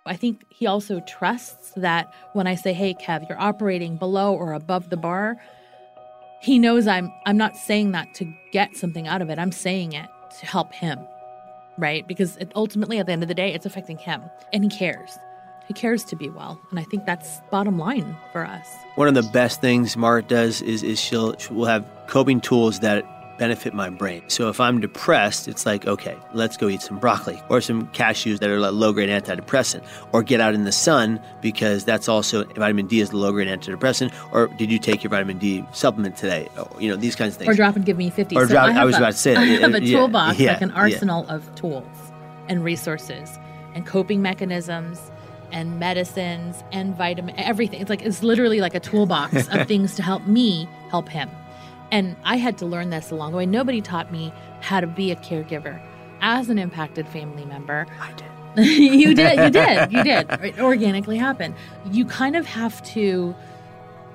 I 0.04 0.16
think 0.16 0.44
he 0.48 0.66
also 0.66 1.00
trusts 1.00 1.72
that 1.76 2.12
when 2.32 2.46
I 2.46 2.56
say, 2.56 2.72
"Hey, 2.72 2.94
Kev, 2.94 3.28
you're 3.28 3.40
operating 3.40 3.96
below 3.96 4.34
or 4.34 4.52
above 4.52 4.90
the 4.90 4.96
bar," 4.96 5.36
he 6.40 6.58
knows 6.58 6.86
I'm 6.88 7.12
I'm 7.24 7.36
not 7.36 7.56
saying 7.56 7.92
that 7.92 8.12
to 8.14 8.32
get 8.52 8.76
something 8.76 9.06
out 9.06 9.22
of 9.22 9.30
it. 9.30 9.38
I'm 9.38 9.52
saying 9.52 9.92
it 9.92 10.08
to 10.40 10.46
help 10.46 10.72
him, 10.72 10.98
right? 11.78 12.06
Because 12.08 12.36
it, 12.38 12.50
ultimately, 12.56 12.98
at 12.98 13.06
the 13.06 13.12
end 13.12 13.22
of 13.22 13.28
the 13.28 13.34
day, 13.34 13.54
it's 13.54 13.66
affecting 13.66 13.98
him, 13.98 14.22
and 14.52 14.64
he 14.64 14.70
cares. 14.70 15.18
He 15.68 15.74
cares 15.74 16.02
to 16.04 16.16
be 16.16 16.28
well, 16.28 16.60
and 16.70 16.80
I 16.80 16.82
think 16.82 17.06
that's 17.06 17.40
bottom 17.52 17.78
line 17.78 18.16
for 18.32 18.44
us. 18.44 18.66
One 18.96 19.06
of 19.06 19.14
the 19.14 19.22
best 19.22 19.60
things 19.60 19.96
Margaret 19.96 20.28
does 20.28 20.60
is, 20.60 20.82
is 20.82 20.98
she'll 20.98 21.36
will 21.52 21.66
have 21.66 21.88
coping 22.08 22.40
tools 22.40 22.80
that 22.80 23.04
benefit 23.42 23.74
my 23.74 23.90
brain. 23.90 24.22
So 24.28 24.48
if 24.48 24.60
I'm 24.60 24.80
depressed, 24.80 25.48
it's 25.48 25.66
like, 25.66 25.84
okay, 25.84 26.16
let's 26.32 26.56
go 26.56 26.68
eat 26.68 26.80
some 26.80 26.98
broccoli 27.00 27.42
or 27.48 27.60
some 27.60 27.88
cashews 27.88 28.38
that 28.38 28.48
are 28.48 28.60
low 28.70 28.92
grade 28.92 29.08
antidepressant, 29.08 29.84
or 30.12 30.22
get 30.22 30.40
out 30.40 30.54
in 30.54 30.62
the 30.62 30.70
sun 30.70 31.20
because 31.40 31.84
that's 31.84 32.08
also 32.08 32.44
vitamin 32.54 32.86
D 32.86 33.00
is 33.00 33.10
the 33.10 33.16
low 33.16 33.32
grade 33.32 33.48
antidepressant. 33.48 34.14
Or 34.32 34.46
did 34.46 34.70
you 34.70 34.78
take 34.78 35.02
your 35.02 35.10
vitamin 35.10 35.38
D 35.38 35.64
supplement 35.72 36.16
today? 36.16 36.48
Oh, 36.56 36.68
you 36.78 36.88
know 36.88 36.94
these 36.96 37.16
kinds 37.16 37.34
of 37.34 37.38
things. 37.40 37.50
Or 37.50 37.54
drop 37.54 37.74
and 37.74 37.84
give 37.84 37.96
me 37.96 38.10
50. 38.10 38.36
Or 38.36 38.46
So 38.46 38.52
drop- 38.54 38.68
I, 38.76 38.82
I 38.82 38.84
was 38.84 38.94
a- 38.94 38.98
about 38.98 39.12
to 39.12 39.18
say 39.18 39.34
I 39.34 39.44
have 39.44 39.74
a 39.74 39.82
Yeah, 39.82 39.98
toolbox, 39.98 40.38
yeah, 40.38 40.52
like 40.52 40.62
an 40.62 40.68
yeah. 40.68 40.76
arsenal 40.76 41.28
of 41.28 41.52
tools 41.56 41.84
and 42.48 42.62
resources 42.62 43.38
and 43.74 43.84
coping 43.84 44.22
mechanisms 44.22 45.10
and 45.50 45.80
medicines 45.80 46.62
and 46.70 46.96
vitamin 46.96 47.34
everything. 47.38 47.80
It's 47.80 47.90
like 47.90 48.02
it's 48.02 48.22
literally 48.22 48.60
like 48.60 48.76
a 48.76 48.80
toolbox 48.80 49.48
of 49.48 49.66
things 49.72 49.96
to 49.96 50.02
help 50.02 50.26
me 50.28 50.68
help 50.90 51.08
him. 51.08 51.28
And 51.92 52.16
I 52.24 52.36
had 52.36 52.58
to 52.58 52.66
learn 52.66 52.90
this 52.90 53.10
along 53.10 53.32
the 53.32 53.38
way. 53.38 53.46
Nobody 53.46 53.82
taught 53.82 54.10
me 54.10 54.32
how 54.60 54.80
to 54.80 54.86
be 54.86 55.12
a 55.12 55.16
caregiver. 55.16 55.80
As 56.22 56.48
an 56.48 56.58
impacted 56.58 57.06
family 57.06 57.44
member, 57.44 57.86
I 58.00 58.12
did. 58.14 58.26
you 58.66 59.14
did, 59.14 59.38
you 59.38 59.50
did, 59.50 59.92
you 59.92 60.02
did. 60.02 60.30
It 60.42 60.58
organically 60.58 61.18
happened. 61.18 61.54
You 61.90 62.04
kind 62.06 62.34
of 62.34 62.46
have 62.46 62.82
to 62.94 63.34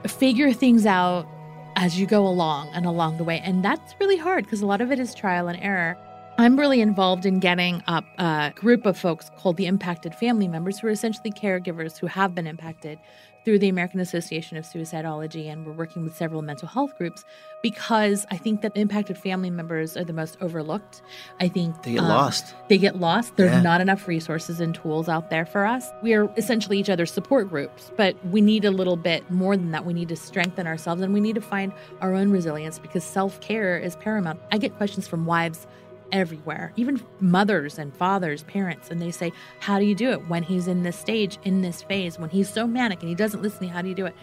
figure 0.08 0.52
things 0.54 0.86
out 0.86 1.28
as 1.76 2.00
you 2.00 2.08
go 2.08 2.28
along 2.28 2.70
and 2.74 2.86
along 2.86 3.18
the 3.18 3.24
way. 3.24 3.40
And 3.44 3.64
that's 3.64 3.94
really 4.00 4.18
hard 4.18 4.46
because 4.46 4.62
a 4.62 4.66
lot 4.66 4.82
of 4.82 4.92
it 4.92 5.00
is 5.00 5.14
trial 5.14 5.48
and 5.48 5.60
error. 5.62 5.98
I'm 6.40 6.60
really 6.60 6.82
involved 6.82 7.26
in 7.26 7.40
getting 7.40 7.82
up 7.88 8.06
a 8.20 8.54
group 8.56 8.86
of 8.86 8.96
folks 8.96 9.32
called 9.38 9.58
the 9.58 9.66
impacted 9.66 10.14
family 10.14 10.48
members, 10.48 10.78
who 10.78 10.88
are 10.88 10.92
essentially 10.92 11.32
caregivers 11.32 11.98
who 11.98 12.06
have 12.06 12.36
been 12.36 12.46
impacted 12.46 13.00
through 13.44 13.58
the 13.58 13.70
American 13.70 14.00
Association 14.02 14.56
of 14.58 14.66
Suicidology, 14.66 15.50
and 15.52 15.66
we're 15.66 15.72
working 15.72 16.04
with 16.04 16.16
several 16.16 16.42
mental 16.44 16.68
health 16.68 16.96
groups 16.98 17.24
because 17.64 18.26
I 18.30 18.38
think 18.38 18.62
that 18.62 18.74
impacted 18.76 19.18
family 19.18 19.50
members 19.50 19.98
are 19.98 20.04
the 20.04 20.14
most 20.14 20.38
overlooked. 20.42 21.02
I 21.40 21.48
think 21.48 21.82
They 21.82 21.94
get 21.94 22.02
um, 22.02 22.10
lost. 22.10 22.54
They 22.68 22.78
get 22.78 23.00
lost. 23.00 23.36
There's 23.38 23.54
Yeah. 23.54 23.62
not 23.62 23.80
enough 23.82 24.08
resources 24.08 24.60
and 24.60 24.76
tools 24.76 25.08
out 25.10 25.30
there 25.30 25.46
for 25.46 25.66
us. 25.66 25.90
We 26.04 26.14
are 26.14 26.30
essentially 26.38 26.78
each 26.78 26.90
other's 26.90 27.12
support 27.12 27.50
groups, 27.50 27.90
but 27.96 28.16
we 28.28 28.42
need 28.42 28.64
a 28.66 28.72
little 28.72 28.98
bit 28.98 29.32
more 29.32 29.56
than 29.58 29.72
that. 29.72 29.86
We 29.86 29.94
need 29.94 30.10
to 30.10 30.16
strengthen 30.18 30.68
ourselves 30.68 31.02
and 31.02 31.14
we 31.14 31.22
need 31.22 31.36
to 31.36 31.42
find 31.42 31.72
our 32.02 32.14
own 32.14 32.30
resilience 32.32 32.78
because 32.78 33.04
self 33.06 33.40
care 33.40 33.80
is 33.80 33.96
paramount. 33.96 34.40
I 34.52 34.58
get 34.60 34.76
questions 34.76 35.08
from 35.08 35.26
wives 35.26 35.66
everywhere, 36.12 36.74
even 36.76 37.02
mothers 37.20 37.78
and 37.78 37.96
fathers, 37.96 38.44
parents, 38.44 38.90
and 38.92 39.02
they 39.02 39.12
say, 39.12 39.32
How 39.60 39.80
do 39.80 39.86
you 39.86 39.96
do 39.96 40.12
it 40.12 40.28
when 40.28 40.44
he's 40.44 40.68
in 40.68 40.84
this 40.84 40.98
stage, 40.98 41.38
in 41.44 41.62
this 41.62 41.84
phase, 41.84 42.20
when 42.20 42.30
he's 42.30 42.50
so 42.50 42.68
manic 42.68 43.00
and 43.02 43.10
he 43.10 43.16
doesn't 43.16 43.42
listen? 43.42 43.68
How 43.68 43.82
do 43.82 43.90
you 43.90 43.96
do 43.96 44.06
it? 44.06 44.16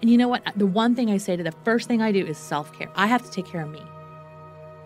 And 0.00 0.10
you 0.10 0.16
know 0.16 0.28
what? 0.28 0.42
The 0.56 0.66
one 0.66 0.94
thing 0.94 1.10
I 1.10 1.18
say 1.18 1.36
to 1.36 1.42
the 1.42 1.54
first 1.64 1.88
thing 1.88 2.00
I 2.00 2.12
do 2.12 2.24
is 2.24 2.38
self 2.38 2.72
care. 2.78 2.90
I 2.94 3.06
have 3.06 3.22
to 3.24 3.30
take 3.30 3.46
care 3.46 3.62
of 3.62 3.70
me. 3.70 3.82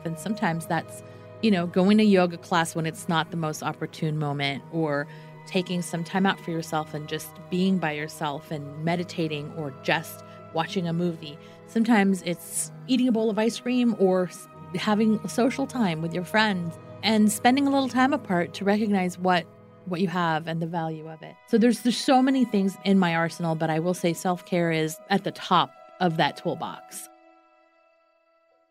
And 0.04 0.18
sometimes 0.18 0.66
that's, 0.66 1.02
you 1.42 1.50
know, 1.50 1.66
going 1.66 1.98
to 1.98 2.04
yoga 2.04 2.36
class 2.36 2.74
when 2.74 2.86
it's 2.86 3.08
not 3.08 3.30
the 3.30 3.36
most 3.36 3.62
opportune 3.62 4.18
moment 4.18 4.62
or 4.72 5.06
taking 5.46 5.82
some 5.82 6.04
time 6.04 6.26
out 6.26 6.40
for 6.40 6.50
yourself 6.50 6.94
and 6.94 7.08
just 7.08 7.28
being 7.50 7.78
by 7.78 7.92
yourself 7.92 8.50
and 8.50 8.84
meditating 8.84 9.52
or 9.56 9.74
just 9.82 10.24
watching 10.52 10.88
a 10.88 10.92
movie. 10.92 11.38
Sometimes 11.66 12.22
it's 12.22 12.70
eating 12.86 13.08
a 13.08 13.12
bowl 13.12 13.30
of 13.30 13.38
ice 13.38 13.58
cream 13.58 13.96
or 13.98 14.30
having 14.76 15.26
social 15.28 15.66
time 15.66 16.02
with 16.02 16.14
your 16.14 16.24
friends 16.24 16.78
and 17.02 17.30
spending 17.30 17.66
a 17.66 17.70
little 17.70 17.88
time 17.88 18.12
apart 18.12 18.54
to 18.54 18.64
recognize 18.64 19.18
what 19.18 19.46
what 19.86 20.00
you 20.00 20.08
have 20.08 20.46
and 20.46 20.62
the 20.62 20.66
value 20.66 21.06
of 21.08 21.22
it. 21.22 21.34
So 21.48 21.58
there's 21.58 21.80
there's 21.80 21.98
so 21.98 22.22
many 22.22 22.44
things 22.44 22.76
in 22.84 22.98
my 22.98 23.14
arsenal, 23.14 23.54
but 23.54 23.70
I 23.70 23.78
will 23.78 23.94
say 23.94 24.12
self-care 24.12 24.72
is 24.72 24.96
at 25.10 25.24
the 25.24 25.30
top 25.30 25.72
of 26.00 26.16
that 26.16 26.36
toolbox. 26.38 27.08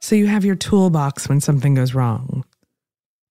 So 0.02 0.16
you 0.16 0.28
have 0.28 0.44
your 0.44 0.56
toolbox 0.56 1.30
when 1.30 1.40
something 1.40 1.76
goes 1.76 1.94
wrong. 1.94 2.44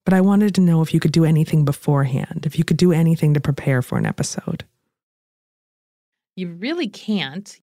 But 0.05 0.14
I 0.14 0.20
wanted 0.20 0.55
to 0.57 0.61
know 0.61 0.83
if 0.83 0.95
you 0.95 1.01
could 1.01 1.12
do 1.12 1.25
anything 1.25 1.64
beforehand, 1.64 2.45
if 2.45 2.59
you 2.59 2.64
could 2.64 2.77
do 2.77 2.93
anything 2.93 3.35
to 3.35 3.41
prepare 3.41 3.83
for 3.83 3.99
an 3.99 4.07
episode. 4.07 4.64
You 6.35 6.49
really 6.49 6.89
can't. 6.89 7.61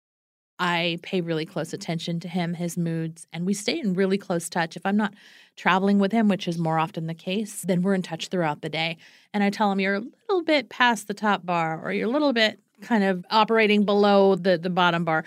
I 0.60 1.00
pay 1.02 1.22
really 1.22 1.46
close 1.46 1.74
attention 1.74 2.20
to 2.22 2.28
him, 2.28 2.54
his 2.54 2.78
moods, 2.78 3.28
and 3.34 3.46
we 3.46 3.54
stay 3.54 3.80
in 3.80 3.94
really 3.94 4.18
close 4.18 4.48
touch. 4.48 4.78
If 4.78 4.86
I'm 4.86 4.96
not 4.96 5.14
traveling 5.56 6.00
with 6.00 6.12
him, 6.12 6.28
which 6.28 6.48
is 6.48 6.58
more 6.58 6.80
often 6.80 7.08
the 7.08 7.14
case, 7.14 7.62
then 7.62 7.82
we're 7.82 7.94
in 7.94 8.02
touch 8.02 8.30
throughout 8.30 8.62
the 8.62 8.70
day. 8.70 8.98
And 9.34 9.44
I 9.44 9.50
tell 9.50 9.72
him, 9.72 9.80
You're 9.80 9.96
a 9.96 10.04
little 10.30 10.44
bit 10.44 10.70
past 10.70 11.08
the 11.08 11.14
top 11.14 11.46
bar, 11.46 11.82
or 11.84 11.92
you're 11.92 12.08
a 12.08 12.12
little 12.12 12.34
bit 12.34 12.60
kind 12.82 13.04
of 13.04 13.26
operating 13.30 13.84
below 13.84 14.36
the, 14.36 14.58
the 14.58 14.70
bottom 14.70 15.04
bar. 15.04 15.26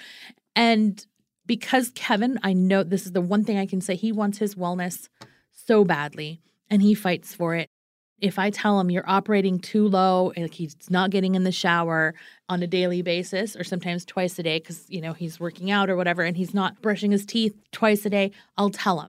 And 0.57 1.05
because 1.47 1.91
Kevin, 1.95 2.39
I 2.43 2.53
know 2.53 2.83
this 2.83 3.07
is 3.07 3.13
the 3.13 3.21
one 3.21 3.45
thing 3.45 3.59
I 3.59 3.67
can 3.67 3.81
say, 3.81 3.97
he 3.97 4.13
wants 4.13 4.39
his 4.39 4.55
wellness 4.55 5.09
so 5.53 5.85
badly 5.85 6.41
and 6.71 6.83
he 6.83 6.95
fights 6.95 7.35
for 7.35 7.55
it. 7.55 7.69
If 8.21 8.39
I 8.39 8.51
tell 8.51 8.81
him 8.81 8.91
you're 8.91 9.09
operating 9.09 9.59
too 9.61 9.89
low, 9.89 10.33
eh, 10.37 10.43
like 10.43 10.55
he's 10.55 10.77
not 10.91 11.11
getting 11.11 11.35
in 11.35 11.45
the 11.45 11.53
shower 11.53 12.15
on 12.49 12.63
a 12.63 12.67
daily 12.67 13.03
basis 13.03 13.55
or 13.55 13.65
sometimes 13.65 14.05
twice 14.05 14.39
a 14.39 14.43
day 14.43 14.59
because, 14.59 14.85
you 14.89 15.01
know, 15.01 15.13
he's 15.13 15.39
working 15.39 15.71
out 15.71 15.89
or 15.89 15.97
whatever 15.97 16.23
and 16.23 16.37
he's 16.37 16.55
not 16.55 16.81
brushing 16.83 17.11
his 17.11 17.25
teeth 17.25 17.57
twice 17.73 18.05
a 18.05 18.11
day, 18.11 18.33
I'll 18.57 18.71
tell 18.71 19.01
him. 19.01 19.09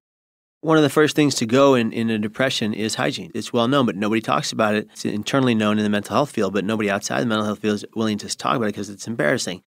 One 0.62 0.76
of 0.76 0.84
the 0.84 0.90
first 0.90 1.16
things 1.16 1.36
to 1.36 1.46
go 1.46 1.74
in, 1.74 1.94
in 1.94 2.10
a 2.10 2.20
depression 2.20 2.74
is 2.74 2.96
hygiene. 2.96 3.32
It's 3.34 3.54
well 3.54 3.70
known, 3.70 3.86
but 3.86 3.96
nobody 3.96 4.20
talks 4.20 4.52
about 4.52 4.76
it. 4.76 4.90
It's 4.92 5.06
internally 5.06 5.56
known 5.56 5.78
in 5.78 5.86
the 5.86 5.90
mental 5.90 6.16
health 6.16 6.32
field, 6.32 6.54
but 6.54 6.66
nobody 6.66 6.90
outside 6.90 7.22
the 7.22 7.28
mental 7.28 7.46
health 7.46 7.60
field 7.60 7.76
is 7.76 7.86
willing 7.96 8.18
to 8.18 8.38
talk 8.38 8.58
about 8.58 8.66
it 8.66 8.74
because 8.74 8.90
it's 8.90 9.08
embarrassing. 9.08 9.64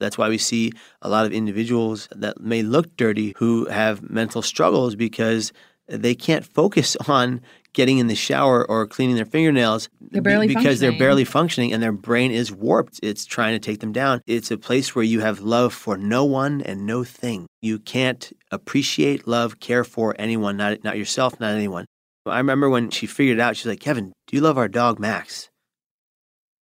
That's 0.00 0.18
why 0.18 0.28
we 0.28 0.38
see 0.38 0.72
a 1.00 1.08
lot 1.08 1.24
of 1.24 1.32
individuals 1.32 2.08
that 2.12 2.40
may 2.40 2.62
look 2.62 2.94
dirty 2.96 3.32
who 3.38 3.64
have 3.66 4.08
mental 4.10 4.42
struggles 4.42 4.94
because 4.94 5.52
they 5.88 6.14
can't 6.14 6.44
focus 6.44 6.94
on 7.08 7.40
getting 7.74 7.98
in 7.98 8.06
the 8.06 8.14
shower 8.14 8.68
or 8.68 8.86
cleaning 8.86 9.16
their 9.16 9.26
fingernails 9.26 9.88
They're 10.00 10.22
barely 10.22 10.46
because 10.46 10.80
they're 10.80 10.98
barely 10.98 11.24
functioning 11.24 11.72
and 11.72 11.82
their 11.82 11.92
brain 11.92 12.30
is 12.30 12.50
warped. 12.50 13.00
It's 13.02 13.26
trying 13.26 13.54
to 13.54 13.58
take 13.58 13.80
them 13.80 13.92
down. 13.92 14.22
It's 14.26 14.50
a 14.50 14.56
place 14.56 14.94
where 14.94 15.04
you 15.04 15.20
have 15.20 15.40
love 15.40 15.74
for 15.74 15.98
no 15.98 16.24
one 16.24 16.62
and 16.62 16.86
no 16.86 17.04
thing. 17.04 17.46
You 17.60 17.78
can't 17.78 18.32
appreciate, 18.50 19.26
love, 19.26 19.60
care 19.60 19.84
for 19.84 20.14
anyone, 20.18 20.56
not 20.56 20.82
not 20.82 20.96
yourself, 20.96 21.38
not 21.38 21.54
anyone. 21.54 21.84
I 22.26 22.38
remember 22.38 22.70
when 22.70 22.88
she 22.90 23.06
figured 23.06 23.38
it 23.38 23.40
out, 23.40 23.56
she's 23.56 23.66
like, 23.66 23.80
Kevin, 23.80 24.12
do 24.26 24.36
you 24.36 24.40
love 24.40 24.56
our 24.56 24.68
dog 24.68 24.98
Max? 24.98 25.50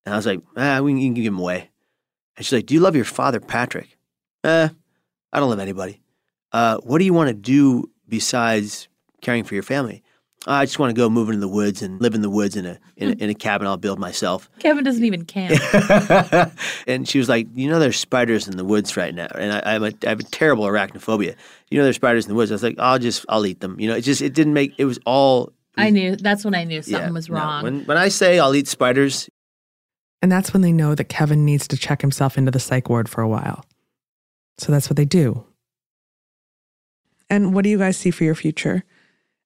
And 0.06 0.14
I 0.14 0.16
was 0.16 0.24
like, 0.24 0.40
ah, 0.56 0.80
we 0.80 0.92
can, 0.92 0.98
you 0.98 1.08
can 1.08 1.14
give 1.14 1.26
him 1.26 1.38
away. 1.38 1.70
And 2.36 2.46
she's 2.46 2.52
like, 2.52 2.66
do 2.66 2.72
you 2.72 2.80
love 2.80 2.96
your 2.96 3.04
father 3.04 3.40
Patrick? 3.40 3.98
Eh, 4.44 4.68
I 5.32 5.40
don't 5.40 5.50
love 5.50 5.58
anybody. 5.58 6.00
Uh, 6.52 6.78
what 6.78 6.98
do 6.98 7.04
you 7.04 7.12
want 7.12 7.28
to 7.28 7.34
do 7.34 7.90
besides 8.08 8.88
caring 9.20 9.44
for 9.44 9.54
your 9.54 9.62
family? 9.62 10.02
I 10.46 10.64
just 10.64 10.78
want 10.78 10.88
to 10.90 10.94
go 10.94 11.10
move 11.10 11.28
into 11.28 11.40
the 11.40 11.48
woods 11.48 11.82
and 11.82 12.00
live 12.00 12.14
in 12.14 12.22
the 12.22 12.30
woods 12.30 12.56
in 12.56 12.64
a 12.64 12.78
in 12.96 13.10
a, 13.10 13.12
hmm. 13.12 13.22
in 13.22 13.30
a 13.30 13.34
cabin 13.34 13.66
I'll 13.66 13.76
build 13.76 13.98
myself. 13.98 14.48
Kevin 14.58 14.84
doesn't 14.84 15.04
even 15.04 15.26
camp. 15.26 15.60
and 16.86 17.06
she 17.06 17.18
was 17.18 17.28
like, 17.28 17.46
"You 17.54 17.68
know, 17.68 17.78
there's 17.78 17.98
spiders 17.98 18.48
in 18.48 18.56
the 18.56 18.64
woods 18.64 18.96
right 18.96 19.14
now, 19.14 19.28
and 19.34 19.52
I, 19.52 19.74
I'm 19.74 19.84
a, 19.84 19.92
I 20.04 20.08
have 20.08 20.20
a 20.20 20.24
terrible 20.24 20.64
arachnophobia. 20.64 21.36
You 21.70 21.78
know, 21.78 21.84
there's 21.84 21.96
spiders 21.96 22.24
in 22.24 22.30
the 22.30 22.34
woods." 22.34 22.50
I 22.50 22.54
was 22.54 22.62
like, 22.62 22.78
"I'll 22.78 22.98
just, 22.98 23.26
I'll 23.28 23.44
eat 23.44 23.60
them." 23.60 23.78
You 23.78 23.88
know, 23.88 23.96
it 23.96 24.00
just, 24.00 24.22
it 24.22 24.32
didn't 24.32 24.54
make. 24.54 24.74
It 24.78 24.86
was 24.86 24.98
all. 25.04 25.52
I 25.76 25.90
knew 25.90 26.16
that's 26.16 26.44
when 26.44 26.54
I 26.54 26.64
knew 26.64 26.80
something 26.82 27.08
yeah, 27.08 27.10
was 27.10 27.28
no. 27.28 27.36
wrong. 27.36 27.62
When 27.62 27.84
when 27.84 27.98
I 27.98 28.08
say 28.08 28.38
I'll 28.38 28.54
eat 28.54 28.66
spiders, 28.66 29.28
And 30.22 30.32
that's 30.32 30.54
when 30.54 30.62
they 30.62 30.72
know 30.72 30.94
that 30.94 31.04
Kevin 31.04 31.44
needs 31.44 31.68
to 31.68 31.76
check 31.76 32.00
himself 32.00 32.38
into 32.38 32.50
the 32.50 32.60
psych 32.60 32.88
ward 32.88 33.08
for 33.10 33.20
a 33.20 33.28
while. 33.28 33.64
So 34.58 34.72
that's 34.72 34.88
what 34.88 34.96
they 34.96 35.04
do. 35.04 35.44
And 37.28 37.54
what 37.54 37.62
do 37.62 37.70
you 37.70 37.78
guys 37.78 37.96
see 37.96 38.10
for 38.10 38.24
your 38.24 38.34
future? 38.34 38.84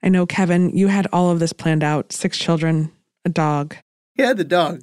I 0.04 0.08
know, 0.10 0.26
Kevin, 0.26 0.76
you 0.76 0.88
had 0.88 1.06
all 1.12 1.30
of 1.30 1.40
this 1.40 1.54
planned 1.54 1.82
out 1.82 2.12
six 2.12 2.36
children, 2.38 2.92
a 3.24 3.30
dog. 3.30 3.74
yeah, 4.16 4.34
the 4.34 4.44
dog. 4.44 4.82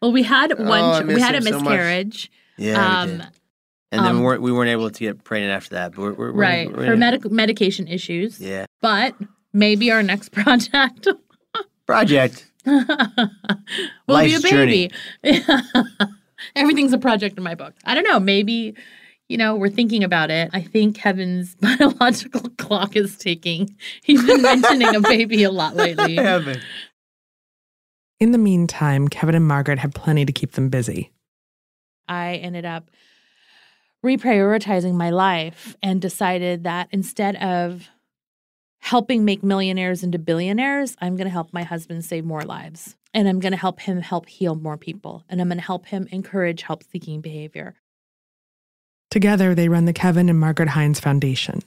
well, 0.00 0.12
we 0.12 0.22
had 0.22 0.58
one. 0.58 0.80
Oh, 0.80 0.92
I 0.92 1.02
ch- 1.02 1.06
we 1.06 1.20
had 1.20 1.34
a 1.34 1.38
him 1.38 1.42
so 1.44 1.50
much. 1.52 1.64
miscarriage. 1.64 2.30
Yeah, 2.56 2.72
we 2.72 2.78
um, 3.12 3.18
did. 3.18 3.26
and 3.92 4.04
then 4.04 4.06
um, 4.12 4.16
we 4.20 4.24
weren't 4.24 4.42
we 4.42 4.50
weren't 4.50 4.70
able 4.70 4.88
to 4.90 4.98
get 4.98 5.22
pregnant 5.24 5.52
after 5.52 5.74
that. 5.74 5.92
But 5.92 6.00
we're, 6.00 6.12
we're, 6.14 6.32
we're 6.32 6.40
right 6.40 6.68
we're 6.70 6.86
for 6.86 6.92
in- 6.94 6.98
medic- 6.98 7.30
medication 7.30 7.86
issues. 7.86 8.40
Yeah, 8.40 8.64
But 8.80 9.14
maybe 9.52 9.90
our 9.92 10.02
next 10.02 10.30
project 10.32 11.06
project. 11.86 12.46
will 12.64 12.84
Life's 14.08 14.42
be 14.42 14.48
a 14.48 14.52
baby. 14.52 14.90
Everything's 16.56 16.94
a 16.94 16.98
project 16.98 17.36
in 17.36 17.44
my 17.44 17.54
book. 17.54 17.74
I 17.84 17.94
don't 17.94 18.04
know. 18.04 18.18
Maybe, 18.18 18.74
you 19.32 19.38
know, 19.38 19.56
we're 19.56 19.70
thinking 19.70 20.04
about 20.04 20.30
it. 20.30 20.50
I 20.52 20.60
think 20.60 20.94
Kevin's 20.94 21.54
biological 21.60 22.50
clock 22.58 22.94
is 22.96 23.16
ticking. 23.16 23.74
He's 24.02 24.22
been 24.22 24.42
mentioning 24.42 24.94
a 24.94 25.00
baby 25.00 25.42
a 25.42 25.50
lot 25.50 25.74
lately. 25.74 26.16
Kevin. 26.16 26.60
In 28.20 28.32
the 28.32 28.38
meantime, 28.38 29.08
Kevin 29.08 29.34
and 29.34 29.48
Margaret 29.48 29.78
had 29.78 29.94
plenty 29.94 30.26
to 30.26 30.32
keep 30.32 30.52
them 30.52 30.68
busy. 30.68 31.12
I 32.06 32.34
ended 32.34 32.66
up 32.66 32.90
reprioritizing 34.04 34.94
my 34.94 35.08
life 35.08 35.76
and 35.82 36.02
decided 36.02 36.64
that 36.64 36.88
instead 36.90 37.36
of 37.36 37.88
helping 38.80 39.24
make 39.24 39.42
millionaires 39.42 40.02
into 40.02 40.18
billionaires, 40.18 40.94
I'm 41.00 41.16
going 41.16 41.24
to 41.26 41.30
help 41.30 41.54
my 41.54 41.62
husband 41.62 42.04
save 42.04 42.26
more 42.26 42.42
lives. 42.42 42.96
And 43.14 43.28
I'm 43.28 43.40
going 43.40 43.52
to 43.52 43.58
help 43.58 43.80
him 43.80 44.02
help 44.02 44.28
heal 44.28 44.56
more 44.56 44.76
people. 44.76 45.24
And 45.30 45.40
I'm 45.40 45.48
going 45.48 45.56
to 45.56 45.64
help 45.64 45.86
him 45.86 46.06
encourage 46.10 46.62
help 46.62 46.82
seeking 46.84 47.22
behavior. 47.22 47.76
Together, 49.12 49.54
they 49.54 49.68
run 49.68 49.84
the 49.84 49.92
Kevin 49.92 50.30
and 50.30 50.40
Margaret 50.40 50.70
Hines 50.70 50.98
Foundation, 50.98 51.60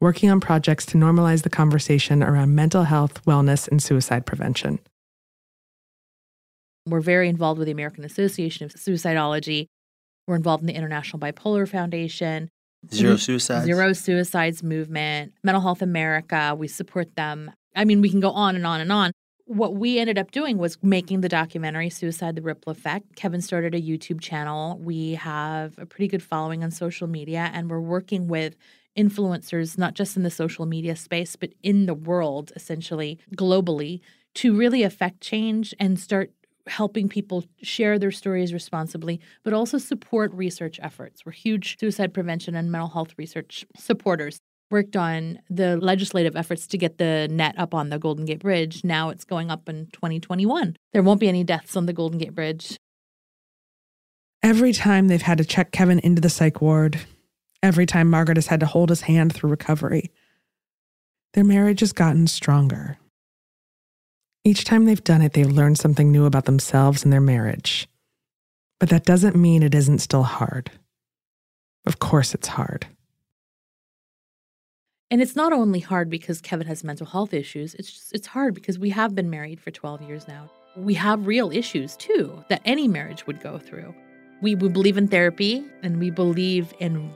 working 0.00 0.30
on 0.30 0.40
projects 0.40 0.86
to 0.86 0.96
normalize 0.96 1.42
the 1.42 1.50
conversation 1.50 2.22
around 2.22 2.54
mental 2.54 2.84
health, 2.84 3.22
wellness, 3.26 3.68
and 3.68 3.82
suicide 3.82 4.24
prevention. 4.24 4.78
We're 6.86 7.02
very 7.02 7.28
involved 7.28 7.58
with 7.58 7.66
the 7.66 7.72
American 7.72 8.04
Association 8.04 8.64
of 8.64 8.72
Suicidology. 8.72 9.66
We're 10.26 10.36
involved 10.36 10.62
in 10.62 10.66
the 10.66 10.74
International 10.74 11.20
Bipolar 11.20 11.68
Foundation, 11.68 12.48
Zero 12.90 13.16
Mhm. 13.16 13.20
suicides. 13.20 13.66
Zero 13.66 13.92
Suicides 13.92 14.62
Movement, 14.62 15.34
Mental 15.44 15.60
Health 15.60 15.82
America. 15.82 16.56
We 16.58 16.68
support 16.68 17.14
them. 17.16 17.50
I 17.76 17.84
mean, 17.84 18.00
we 18.00 18.08
can 18.08 18.20
go 18.20 18.30
on 18.30 18.56
and 18.56 18.66
on 18.66 18.80
and 18.80 18.90
on. 18.90 19.12
What 19.46 19.74
we 19.74 19.98
ended 19.98 20.18
up 20.18 20.30
doing 20.30 20.56
was 20.56 20.78
making 20.82 21.20
the 21.20 21.28
documentary 21.28 21.90
Suicide 21.90 22.36
the 22.36 22.42
Ripple 22.42 22.70
Effect. 22.70 23.16
Kevin 23.16 23.42
started 23.42 23.74
a 23.74 23.80
YouTube 23.80 24.20
channel. 24.20 24.78
We 24.78 25.14
have 25.14 25.78
a 25.78 25.86
pretty 25.86 26.08
good 26.08 26.22
following 26.22 26.62
on 26.62 26.70
social 26.70 27.08
media, 27.08 27.50
and 27.52 27.68
we're 27.68 27.80
working 27.80 28.28
with 28.28 28.56
influencers, 28.96 29.76
not 29.76 29.94
just 29.94 30.16
in 30.16 30.22
the 30.22 30.30
social 30.30 30.64
media 30.64 30.94
space, 30.94 31.34
but 31.34 31.52
in 31.62 31.86
the 31.86 31.94
world, 31.94 32.52
essentially, 32.54 33.18
globally, 33.36 34.00
to 34.34 34.56
really 34.56 34.84
affect 34.84 35.20
change 35.20 35.74
and 35.80 35.98
start 35.98 36.30
helping 36.68 37.08
people 37.08 37.44
share 37.62 37.98
their 37.98 38.12
stories 38.12 38.52
responsibly, 38.52 39.20
but 39.42 39.52
also 39.52 39.76
support 39.76 40.32
research 40.32 40.78
efforts. 40.82 41.26
We're 41.26 41.32
huge 41.32 41.78
suicide 41.80 42.14
prevention 42.14 42.54
and 42.54 42.70
mental 42.70 42.88
health 42.88 43.14
research 43.18 43.66
supporters. 43.76 44.40
Worked 44.72 44.96
on 44.96 45.38
the 45.48 45.76
legislative 45.76 46.34
efforts 46.34 46.66
to 46.68 46.78
get 46.78 46.98
the 46.98 47.28
net 47.30 47.54
up 47.58 47.74
on 47.74 47.90
the 47.90 47.98
Golden 47.98 48.24
Gate 48.24 48.40
Bridge. 48.40 48.82
Now 48.82 49.10
it's 49.10 49.24
going 49.24 49.50
up 49.50 49.68
in 49.68 49.86
2021. 49.92 50.76
There 50.92 51.02
won't 51.02 51.20
be 51.20 51.28
any 51.28 51.44
deaths 51.44 51.76
on 51.76 51.86
the 51.86 51.92
Golden 51.92 52.18
Gate 52.18 52.34
Bridge. 52.34 52.76
Every 54.42 54.72
time 54.72 55.06
they've 55.06 55.22
had 55.22 55.38
to 55.38 55.44
check 55.44 55.70
Kevin 55.70 56.00
into 56.00 56.20
the 56.20 56.30
psych 56.30 56.60
ward, 56.60 56.98
every 57.62 57.86
time 57.86 58.10
Margaret 58.10 58.38
has 58.38 58.48
had 58.48 58.60
to 58.60 58.66
hold 58.66 58.88
his 58.88 59.02
hand 59.02 59.32
through 59.32 59.50
recovery, 59.50 60.10
their 61.34 61.44
marriage 61.44 61.80
has 61.80 61.92
gotten 61.92 62.26
stronger. 62.26 62.98
Each 64.44 64.64
time 64.64 64.86
they've 64.86 65.04
done 65.04 65.22
it, 65.22 65.34
they've 65.34 65.46
learned 65.46 65.78
something 65.78 66.10
new 66.10 66.24
about 66.24 66.46
themselves 66.46 67.04
and 67.04 67.12
their 67.12 67.20
marriage. 67.20 67.88
But 68.80 68.88
that 68.88 69.04
doesn't 69.04 69.36
mean 69.36 69.62
it 69.62 69.74
isn't 69.74 70.00
still 70.00 70.24
hard. 70.24 70.72
Of 71.86 72.00
course, 72.00 72.34
it's 72.34 72.48
hard. 72.48 72.86
And 75.12 75.20
it's 75.20 75.36
not 75.36 75.52
only 75.52 75.78
hard 75.78 76.08
because 76.08 76.40
Kevin 76.40 76.66
has 76.68 76.82
mental 76.82 77.04
health 77.04 77.34
issues, 77.34 77.74
it's 77.74 77.92
just, 77.92 78.14
it's 78.14 78.26
hard 78.26 78.54
because 78.54 78.78
we 78.78 78.88
have 78.88 79.14
been 79.14 79.28
married 79.28 79.60
for 79.60 79.70
12 79.70 80.00
years 80.00 80.26
now. 80.26 80.50
We 80.74 80.94
have 80.94 81.26
real 81.26 81.52
issues 81.52 81.98
too 81.98 82.42
that 82.48 82.62
any 82.64 82.88
marriage 82.88 83.26
would 83.26 83.38
go 83.42 83.58
through. 83.58 83.94
We, 84.40 84.54
we 84.54 84.70
believe 84.70 84.96
in 84.96 85.08
therapy 85.08 85.62
and 85.82 86.00
we 86.00 86.08
believe 86.08 86.72
in 86.78 87.14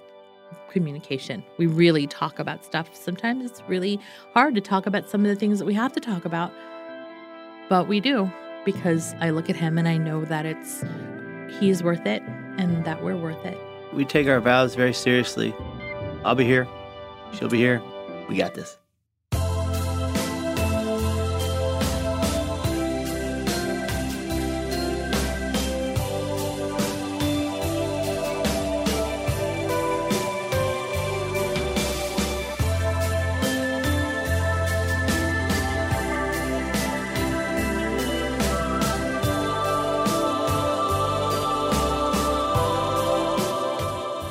communication. 0.70 1.42
We 1.56 1.68
really 1.68 2.06
talk 2.06 2.38
about 2.38 2.66
stuff. 2.66 2.94
Sometimes 2.94 3.50
it's 3.50 3.62
really 3.66 3.98
hard 4.34 4.54
to 4.56 4.60
talk 4.60 4.84
about 4.84 5.08
some 5.08 5.22
of 5.22 5.28
the 5.28 5.36
things 5.36 5.58
that 5.58 5.64
we 5.64 5.72
have 5.72 5.94
to 5.94 6.00
talk 6.00 6.26
about, 6.26 6.52
but 7.70 7.88
we 7.88 8.00
do 8.00 8.30
because 8.66 9.14
I 9.20 9.30
look 9.30 9.48
at 9.48 9.56
him 9.56 9.78
and 9.78 9.88
I 9.88 9.96
know 9.96 10.26
that 10.26 10.44
it's 10.44 10.84
he's 11.58 11.82
worth 11.82 12.04
it 12.04 12.22
and 12.58 12.84
that 12.84 13.02
we're 13.02 13.16
worth 13.16 13.42
it. 13.46 13.56
We 13.94 14.04
take 14.04 14.28
our 14.28 14.40
vows 14.42 14.74
very 14.74 14.92
seriously. 14.92 15.54
I'll 16.26 16.34
be 16.34 16.44
here. 16.44 16.68
She'll 17.32 17.48
be 17.48 17.58
here. 17.58 17.82
We 18.28 18.36
got 18.36 18.54
this. 18.54 18.78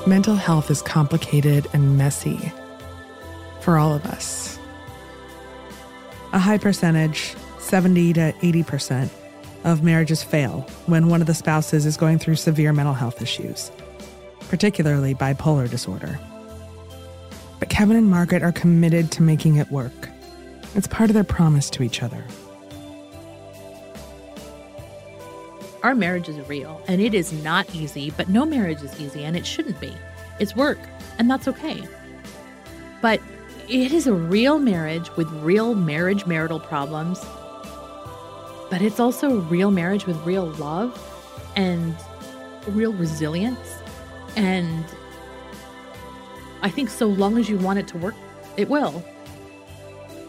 Mental 0.08 0.36
health 0.36 0.70
is 0.70 0.84
complicated 0.84 1.68
and 1.74 1.98
messy 1.98 2.54
for 3.66 3.80
all 3.80 3.96
of 3.96 4.06
us. 4.06 4.60
A 6.34 6.40
high 6.40 6.60
percentage, 6.60 7.34
70 7.58 8.14
to 8.14 8.32
80%, 8.34 9.10
of 9.64 9.82
marriages 9.84 10.22
fail 10.22 10.62
when 10.86 11.08
one 11.08 11.20
of 11.20 11.26
the 11.26 11.34
spouses 11.34 11.84
is 11.88 11.98
going 11.98 12.20
through 12.20 12.36
severe 12.36 12.72
mental 12.72 12.94
health 12.94 13.24
issues, 13.24 13.72
particularly 14.50 15.16
bipolar 15.16 15.68
disorder. 15.68 16.20
But 17.58 17.70
Kevin 17.70 17.98
and 17.98 18.08
Margaret 18.08 18.44
are 18.44 18.52
committed 18.52 19.12
to 19.14 19.24
making 19.24 19.56
it 19.56 19.72
work. 19.72 20.10
It's 20.76 20.86
part 20.86 21.10
of 21.10 21.16
their 21.16 21.24
promise 21.24 21.72
to 21.72 21.82
each 21.82 22.04
other. 22.04 22.24
Our 25.82 25.96
marriage 25.96 26.30
is 26.30 26.38
real 26.48 26.84
and 26.88 27.02
it 27.02 27.16
is 27.16 27.34
not 27.44 27.74
easy, 27.74 28.12
but 28.12 28.30
no 28.30 28.46
marriage 28.46 28.84
is 28.84 29.02
easy 29.02 29.24
and 29.24 29.36
it 29.36 29.48
shouldn't 29.48 29.80
be. 29.80 29.92
It's 30.40 30.56
work 30.56 30.78
and 31.18 31.32
that's 31.32 31.48
okay. 31.48 31.84
But 33.02 33.20
it 33.68 33.92
is 33.92 34.08
a 34.08 34.14
real 34.14 34.60
marriage 34.60 35.10
with 35.16 35.30
real 35.42 35.74
marriage 35.76 36.26
marital 36.26 36.60
problems. 36.60 37.24
But 38.70 38.82
it's 38.82 39.00
also 39.00 39.38
a 39.38 39.40
real 39.42 39.72
marriage 39.72 40.06
with 40.06 40.18
real 40.26 40.48
love 40.54 41.00
and 41.56 41.96
real 42.68 42.94
resilience. 42.94 43.76
And 44.36 44.86
I 46.62 46.70
think 46.70 46.90
so 46.90 47.08
long 47.08 47.38
as 47.38 47.50
you 47.50 47.58
want 47.58 47.80
it 47.80 47.88
to 47.90 47.98
work, 47.98 48.16
it 48.58 48.70
will. 48.70 49.04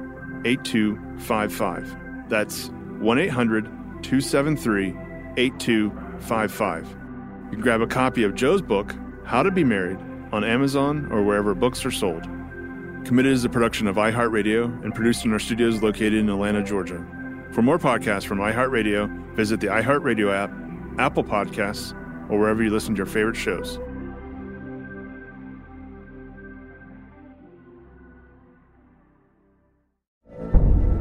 8255. 0.44 2.28
That's 2.28 2.70
1 2.98 3.18
800 3.18 3.64
273 4.02 4.96
8255. 5.36 7.01
You 7.52 7.56
can 7.56 7.64
grab 7.64 7.82
a 7.82 7.86
copy 7.86 8.22
of 8.24 8.34
Jo's 8.34 8.62
book, 8.62 8.94
How 9.24 9.42
to 9.42 9.50
Be 9.50 9.62
Married, 9.62 9.98
on 10.32 10.42
Amazon 10.42 11.12
or 11.12 11.22
wherever 11.22 11.54
books 11.54 11.84
are 11.84 11.90
sold. 11.90 12.22
Committed 13.04 13.30
is 13.30 13.44
a 13.44 13.50
production 13.50 13.86
of 13.86 13.96
iHeartRadio 13.96 14.82
and 14.82 14.94
produced 14.94 15.26
in 15.26 15.34
our 15.34 15.38
studios 15.38 15.82
located 15.82 16.14
in 16.14 16.30
Atlanta, 16.30 16.64
Georgia. 16.64 17.06
For 17.52 17.60
more 17.60 17.78
podcasts 17.78 18.24
from 18.24 18.38
iHeartRadio, 18.38 19.34
visit 19.34 19.60
the 19.60 19.66
iHeartRadio 19.66 20.32
app, 20.32 20.50
Apple 20.98 21.24
Podcasts, 21.24 21.92
or 22.30 22.38
wherever 22.38 22.62
you 22.62 22.70
listen 22.70 22.94
to 22.94 22.98
your 23.00 23.04
favorite 23.04 23.36
shows. 23.36 23.76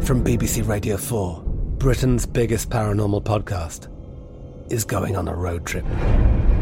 From 0.06 0.22
BBC 0.22 0.68
Radio 0.68 0.97
4, 0.97 1.43
Britain's 1.78 2.26
biggest 2.26 2.70
paranormal 2.70 3.24
podcast 3.24 3.88
is 4.70 4.84
going 4.84 5.16
on 5.16 5.30
a 5.30 5.34
road 5.34 5.66
trip. 5.66 5.86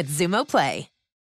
with 0.00 0.08
Xumo 0.18 0.46
Play. 0.48 0.89